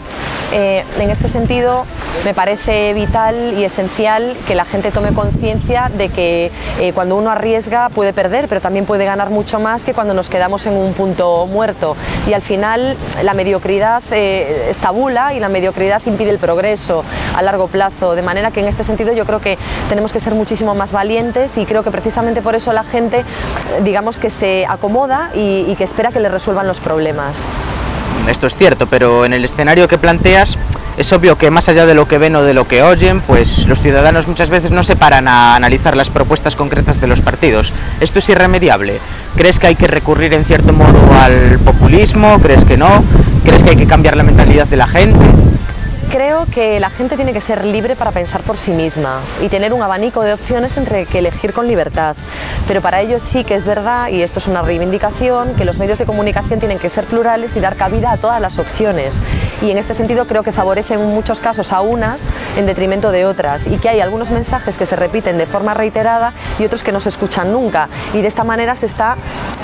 eh, 0.56 0.84
en 1.00 1.10
este 1.10 1.30
sentido, 1.30 1.84
me 2.26 2.36
parece 2.36 2.94
vital 2.94 3.56
y 3.58 3.64
esencial 3.64 4.36
que 4.46 4.54
la 4.54 4.66
gente 4.66 4.92
tome 4.92 5.12
conciencia 5.12 5.90
de 5.98 6.10
que 6.10 6.52
eh, 6.80 6.94
cuando 6.94 7.16
uno 7.16 7.32
arriesga 7.32 7.90
puede 7.90 8.14
perder, 8.14 8.48
pero 8.48 8.62
también 8.62 8.86
puede 8.86 9.04
ganar 9.04 9.32
mucho 9.32 9.60
más 9.60 9.84
que 9.84 9.96
cuando 9.96 10.14
nos 10.14 10.30
quedamos 10.30 10.68
en 10.68 10.74
un 10.74 10.94
punto 10.94 11.48
muerto. 11.48 11.93
Y 12.28 12.34
al 12.34 12.42
final 12.42 12.98
la 13.24 13.34
mediocridad 13.34 14.04
eh, 14.12 14.68
estabula 14.70 15.34
y 15.34 15.40
la 15.40 15.50
mediocridad 15.50 16.02
impide 16.06 16.30
el 16.30 16.40
progreso 16.40 17.04
a 17.36 17.42
largo 17.42 17.68
plazo. 17.68 18.16
De 18.16 18.22
manera 18.22 18.52
que 18.52 18.60
en 18.60 18.68
este 18.68 18.84
sentido 18.84 19.14
yo 19.14 19.26
creo 19.26 19.40
que 19.40 19.58
tenemos 19.90 20.12
que 20.12 20.20
ser 20.20 20.34
muchísimo 20.34 20.76
más 20.76 20.92
valientes 20.92 21.58
y 21.58 21.66
creo 21.66 21.84
que 21.84 21.92
precisamente 21.92 22.42
por 22.42 22.56
eso 22.56 22.74
la 22.74 22.84
gente, 22.84 23.24
digamos 23.84 24.20
que 24.20 24.30
se 24.30 24.66
acomoda 24.68 25.32
y 25.34 25.74
que 25.76 25.84
espera 25.84 26.12
que 26.12 26.20
le 26.20 26.30
resuelvan 26.30 26.68
los 26.68 26.80
problemas 26.80 27.36
esto 28.30 28.48
es 28.48 28.56
cierto, 28.56 28.88
pero 28.88 29.26
en 29.26 29.34
el 29.34 29.44
escenario 29.44 29.88
que 29.88 29.98
planteas 29.98 30.58
es 30.98 31.12
obvio 31.14 31.38
que 31.38 31.50
más 31.50 31.70
allá 31.70 31.86
de 31.86 31.94
lo 31.94 32.08
que 32.08 32.18
ven 32.18 32.36
o 32.36 32.44
de 32.44 32.54
lo 32.54 32.68
que 32.68 32.84
oyen, 32.84 33.22
pues 33.22 33.68
los 33.68 33.82
ciudadanos 33.82 34.28
muchas 34.28 34.50
veces 34.50 34.72
no 34.72 34.84
se 34.84 34.96
paran 34.96 35.28
a 35.28 35.56
analizar 35.56 35.96
las 35.96 36.10
propuestas 36.10 36.56
concretas 36.56 37.02
de 37.02 37.08
los 37.08 37.22
partidos. 37.22 37.74
Esto 38.00 38.20
es 38.20 38.30
irremediable. 38.30 39.00
¿Crees 39.36 39.60
que 39.60 39.68
hay 39.68 39.76
que 39.76 39.88
recurrir 39.88 40.34
en 40.34 40.46
cierto 40.46 40.74
modo 40.74 41.00
al 41.22 41.60
populismo? 41.60 42.40
¿Crees 42.42 42.64
que 42.66 42.78
no? 42.78 43.04
¿Crees 43.44 43.64
que 43.64 43.72
hay 43.72 43.76
que 43.78 43.88
cambiar 43.88 44.16
la 44.16 44.24
mentalidad 44.24 44.68
de 44.68 44.78
la 44.78 44.88
gente? 44.88 45.43
Creo 46.14 46.46
que 46.46 46.80
la 46.80 46.92
gente 46.92 47.16
tiene 47.16 47.34
que 47.34 47.42
ser 47.42 47.66
libre 47.66 47.96
para 47.96 48.12
pensar 48.12 48.42
por 48.44 48.60
sí 48.60 48.70
misma 48.70 49.20
y 49.42 49.50
tener 49.50 49.74
un 49.74 49.82
abanico 49.82 50.22
de 50.22 50.34
opciones 50.34 50.78
entre 50.78 51.08
que 51.08 51.18
elegir 51.18 51.54
con 51.54 51.68
libertad. 51.68 52.16
Pero 52.68 52.82
para 52.82 53.02
ello 53.02 53.18
sí 53.20 53.44
que 53.44 53.56
es 53.56 53.66
verdad, 53.66 54.10
y 54.10 54.22
esto 54.22 54.38
es 54.38 54.46
una 54.46 54.62
reivindicación, 54.62 55.56
que 55.56 55.66
los 55.66 55.80
medios 55.80 55.98
de 55.98 56.06
comunicación 56.06 56.60
tienen 56.60 56.78
que 56.78 56.92
ser 56.92 57.06
plurales 57.06 57.56
y 57.56 57.60
dar 57.60 57.76
cabida 57.78 58.12
a 58.12 58.18
todas 58.18 58.40
las 58.40 58.60
opciones. 58.60 59.20
Y 59.64 59.72
en 59.72 59.80
este 59.80 59.96
sentido 59.96 60.28
creo 60.28 60.44
que 60.44 60.52
favorecen 60.52 61.00
en 61.00 61.08
muchos 61.08 61.40
casos 61.40 61.74
a 61.74 61.82
unas 61.82 62.22
en 62.58 62.68
detrimento 62.68 63.12
de 63.12 63.26
otras 63.26 63.66
y 63.66 63.78
que 63.78 63.90
hay 63.90 64.00
algunos 64.00 64.30
mensajes 64.30 64.78
que 64.78 64.86
se 64.86 64.96
repiten 64.96 65.40
de 65.40 65.48
forma 65.48 65.74
reiterada 65.74 66.32
y 66.60 66.66
otros 66.66 66.84
que 66.84 66.92
no 66.92 67.00
se 67.00 67.10
escuchan 67.10 67.52
nunca. 67.52 67.90
Y 68.14 68.22
de 68.22 68.28
esta 68.28 68.44
manera 68.44 68.76
se 68.76 68.86
está 68.86 69.18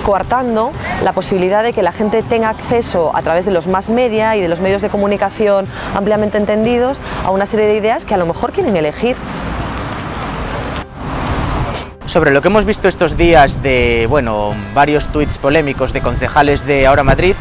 coartando 0.04 0.72
la 1.04 1.14
posibilidad 1.14 1.62
de 1.62 1.74
que 1.74 1.84
la 1.84 1.92
gente 1.92 2.24
tenga 2.24 2.50
acceso 2.50 3.12
a 3.16 3.22
través 3.22 3.46
de 3.46 3.52
los 3.52 3.68
más 3.68 3.90
media 3.90 4.36
y 4.36 4.42
de 4.42 4.48
los 4.48 4.60
medios 4.60 4.82
de 4.82 4.90
comunicación 4.90 5.68
ampliamente 5.94 6.39
entendidos 6.40 6.98
a 7.24 7.30
una 7.30 7.46
serie 7.46 7.68
de 7.68 7.76
ideas 7.76 8.06
que 8.06 8.16
a 8.16 8.18
lo 8.18 8.26
mejor 8.26 8.52
quieren 8.52 8.76
elegir. 8.76 9.16
Sobre 12.08 12.32
lo 12.32 12.42
que 12.42 12.48
hemos 12.48 12.66
visto 12.66 12.88
estos 12.88 13.16
días 13.16 13.62
de, 13.62 14.08
bueno, 14.10 14.56
varios 14.74 15.06
tuits 15.12 15.38
polémicos 15.38 15.94
de 15.94 16.02
concejales 16.02 16.66
de 16.66 16.88
Ahora 16.88 17.04
Madrid, 17.04 17.36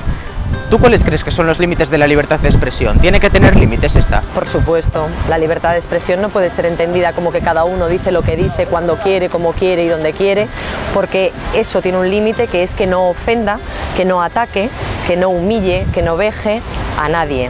¿Tú 0.71 0.79
cuáles 0.79 1.03
crees 1.03 1.25
que 1.25 1.31
son 1.31 1.47
los 1.47 1.59
límites 1.59 1.89
de 1.89 1.97
la 1.97 2.07
libertad 2.07 2.39
de 2.41 2.49
expresión? 2.49 2.99
¿Tiene 2.99 3.21
que 3.21 3.31
tener 3.31 3.57
límites 3.57 3.97
esta? 3.97 4.21
Por 4.35 4.47
supuesto, 4.47 5.09
la 5.27 5.39
libertad 5.39 5.73
de 5.73 5.79
expresión 5.79 6.21
no 6.21 6.29
puede 6.29 6.51
ser 6.51 6.67
entendida 6.67 7.15
como 7.15 7.33
que 7.33 7.41
cada 7.41 7.65
uno 7.65 7.89
dice 7.89 8.13
lo 8.13 8.21
que 8.21 8.37
dice, 8.37 8.67
cuando 8.67 8.97
quiere, 8.97 9.31
como 9.31 9.53
quiere 9.53 9.85
y 9.85 9.89
donde 9.89 10.13
quiere, 10.13 10.47
porque 10.93 11.33
eso 11.55 11.81
tiene 11.81 11.99
un 11.99 12.11
límite 12.11 12.49
que 12.49 12.63
es 12.63 12.75
que 12.75 12.87
no 12.87 13.09
ofenda, 13.09 13.59
que 13.97 14.05
no 14.05 14.23
ataque, 14.23 14.69
que 15.07 15.17
no 15.17 15.31
humille, 15.31 15.87
que 15.95 16.03
no 16.03 16.19
veje 16.19 16.61
a 17.01 17.09
nadie. 17.09 17.49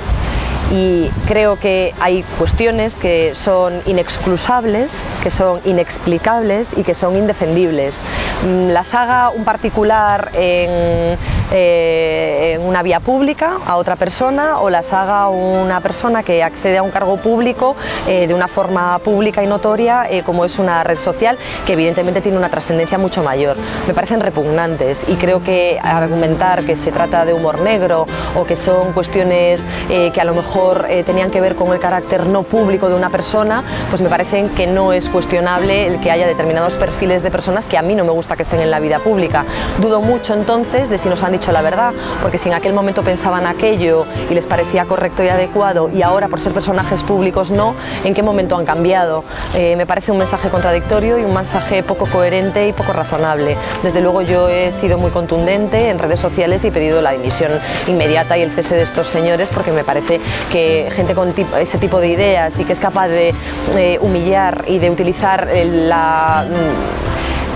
Y 0.70 1.10
creo 1.26 1.58
que 1.58 1.94
hay 2.00 2.22
cuestiones 2.38 2.94
que 2.94 3.34
son 3.34 3.80
inexcusables, 3.86 5.04
que 5.22 5.30
son 5.30 5.60
inexplicables 5.64 6.76
y 6.76 6.82
que 6.84 6.94
son 6.94 7.16
indefendibles. 7.16 8.00
Mm, 8.46 8.68
las 8.68 8.94
haga 8.94 9.30
un 9.30 9.44
particular 9.44 10.30
en, 10.34 11.16
eh, 11.50 12.58
una 12.62 12.82
vía 12.82 13.00
pública 13.00 13.52
a 13.66 13.76
otra 13.76 13.96
persona 13.96 14.58
o 14.58 14.68
las 14.68 14.92
haga 14.92 15.28
una 15.28 15.80
persona 15.80 16.22
que 16.22 16.42
accede 16.42 16.78
a 16.78 16.82
un 16.82 16.90
cargo 16.90 17.16
público 17.16 17.74
eh, 18.06 18.26
de 18.26 18.34
una 18.34 18.48
forma 18.48 18.98
pública 18.98 19.42
y 19.42 19.46
notoria 19.46 20.06
eh, 20.10 20.22
como 20.24 20.44
es 20.44 20.58
una 20.58 20.84
red 20.84 20.98
social 20.98 21.38
que 21.66 21.72
evidentemente 21.72 22.20
tiene 22.20 22.36
una 22.36 22.50
trascendencia 22.50 22.98
mucho 22.98 23.22
mayor. 23.22 23.56
Me 23.86 23.94
parecen 23.94 24.20
repugnantes 24.20 25.00
y 25.08 25.14
creo 25.14 25.42
que 25.42 25.78
argumentar 25.82 26.64
que 26.64 26.76
se 26.76 26.92
trata 26.92 27.24
de 27.24 27.32
humor 27.32 27.60
negro 27.60 28.06
o 28.36 28.44
que 28.44 28.56
son 28.56 28.92
cuestiones 28.92 29.62
que 29.88 30.20
a 30.20 30.24
lo 30.24 30.34
mejor 30.34 30.86
tenían 31.06 31.30
que 31.30 31.40
ver 31.40 31.54
con 31.54 31.72
el 31.72 31.78
carácter 31.78 32.26
no 32.26 32.42
público 32.42 32.88
de 32.88 32.94
una 32.94 33.10
persona, 33.10 33.62
pues 33.90 34.02
me 34.02 34.08
parecen 34.08 34.50
que 34.50 34.66
no 34.66 34.92
es 34.92 35.08
cuestionable 35.08 35.86
el 35.86 36.00
que 36.00 36.10
haya 36.10 36.26
determinados 36.26 36.74
perfiles 36.74 37.22
de 37.22 37.30
personas 37.30 37.66
que 37.66 37.78
a 37.78 37.82
mí 37.82 37.94
no 37.94 38.04
me 38.04 38.10
gusta 38.10 38.36
que 38.36 38.42
estén 38.42 38.60
en 38.60 38.70
la 38.70 38.80
vida 38.80 38.98
pública. 38.98 39.44
Dudo 39.80 40.00
mucho 40.00 40.34
entonces 40.34 40.88
de 40.88 40.98
si 40.98 41.08
nos 41.08 41.22
han 41.22 41.34
la 41.46 41.62
verdad, 41.62 41.92
porque 42.20 42.36
si 42.36 42.48
en 42.48 42.54
aquel 42.54 42.72
momento 42.72 43.02
pensaban 43.02 43.46
aquello 43.46 44.06
y 44.28 44.34
les 44.34 44.46
parecía 44.46 44.84
correcto 44.84 45.22
y 45.22 45.28
adecuado 45.28 45.88
y 45.88 46.02
ahora 46.02 46.28
por 46.28 46.40
ser 46.40 46.52
personajes 46.52 47.02
públicos 47.04 47.50
no, 47.50 47.74
¿en 48.04 48.12
qué 48.12 48.22
momento 48.22 48.56
han 48.56 48.66
cambiado? 48.66 49.24
Eh, 49.54 49.76
me 49.76 49.86
parece 49.86 50.10
un 50.10 50.18
mensaje 50.18 50.48
contradictorio 50.48 51.18
y 51.18 51.24
un 51.24 51.32
mensaje 51.32 51.82
poco 51.82 52.06
coherente 52.06 52.68
y 52.68 52.72
poco 52.72 52.92
razonable. 52.92 53.56
Desde 53.82 54.00
luego 54.00 54.22
yo 54.22 54.48
he 54.48 54.72
sido 54.72 54.98
muy 54.98 55.10
contundente 55.10 55.88
en 55.88 55.98
redes 55.98 56.20
sociales 56.20 56.64
y 56.64 56.68
he 56.68 56.72
pedido 56.72 57.00
la 57.00 57.12
dimisión 57.12 57.52
inmediata 57.86 58.36
y 58.36 58.42
el 58.42 58.50
cese 58.50 58.74
de 58.74 58.82
estos 58.82 59.06
señores 59.06 59.48
porque 59.54 59.70
me 59.70 59.84
parece 59.84 60.20
que 60.50 60.90
gente 60.94 61.14
con 61.14 61.32
ese 61.58 61.78
tipo 61.78 62.00
de 62.00 62.08
ideas 62.08 62.58
y 62.58 62.64
que 62.64 62.72
es 62.72 62.80
capaz 62.80 63.08
de 63.08 63.32
eh, 63.76 63.98
humillar 64.02 64.64
y 64.66 64.78
de 64.78 64.90
utilizar 64.90 65.48
la 65.64 66.44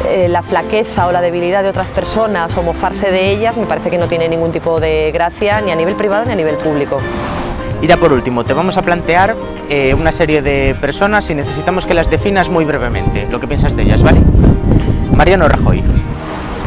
eh, 0.09 0.29
la 0.29 0.43
flaqueza 0.43 1.07
o 1.07 1.13
la 1.13 1.21
debilidad 1.21 1.63
de 1.63 1.71
otras 1.71 1.91
personas 1.91 2.57
o 2.57 2.63
mofarse 2.63 3.11
de 3.11 3.31
ellas 3.31 3.57
me 3.57 3.67
parece 3.67 3.91
que 3.91 3.99
no 3.99 4.07
tiene 4.07 4.29
ningún 4.29 4.53
tipo 4.53 4.81
de 4.81 5.11
gracia 5.13 5.61
ni 5.61 5.71
a 5.71 5.77
nivel 5.77 5.95
privado 5.95 6.25
ni 6.25 6.33
a 6.33 6.37
nivel 6.37 6.57
público. 6.57 6.99
Y 7.81 7.87
ya 7.87 7.97
por 7.97 8.13
último, 8.13 8.45
te 8.45 8.53
vamos 8.53 8.77
a 8.77 8.83
plantear 8.83 9.35
eh, 9.69 9.95
una 9.95 10.13
serie 10.13 10.41
de 10.41 10.77
personas 10.81 11.29
y 11.31 11.35
necesitamos 11.35 11.85
que 11.85 11.95
las 11.95 12.09
definas 12.09 12.49
muy 12.49 12.65
brevemente, 12.65 13.27
lo 13.31 13.41
que 13.41 13.49
piensas 13.49 13.77
de 13.77 13.83
ellas, 13.83 14.03
¿vale? 14.03 14.21
Mariano 15.17 15.49
Rajoy. 15.49 15.83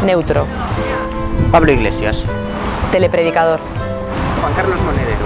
Neutro. 0.05 0.45
Pablo 1.51 1.71
Iglesias. 1.71 2.25
Telepredicador. 2.91 3.59
Juan 4.41 4.53
Carlos 4.55 4.81
Monedero. 4.81 5.25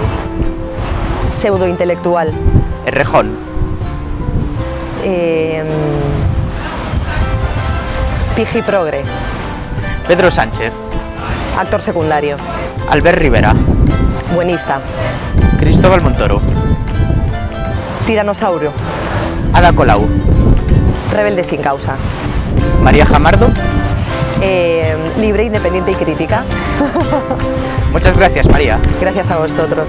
Pseudointelectual. 1.36 2.32
Errejón. 2.86 3.30
Eh, 5.02 5.64
Piji 8.40 8.62
Progre. 8.62 9.02
Pedro 10.08 10.30
Sánchez. 10.30 10.72
Actor 11.58 11.82
secundario. 11.82 12.38
Albert 12.88 13.18
Rivera. 13.18 13.54
Buenista. 14.34 14.80
Cristóbal 15.58 16.00
Montoro. 16.00 16.40
Tiranosaurio. 18.06 18.72
Ada 19.52 19.74
Colau. 19.74 20.08
Rebelde 21.12 21.44
sin 21.44 21.60
causa. 21.60 21.96
María 22.82 23.04
Jamardo. 23.04 23.50
Eh, 24.40 24.96
libre, 25.18 25.44
independiente 25.44 25.90
y 25.90 25.94
crítica. 25.96 26.42
Muchas 27.92 28.16
gracias, 28.16 28.48
María. 28.48 28.78
Gracias 29.02 29.30
a 29.30 29.36
vosotros. 29.36 29.86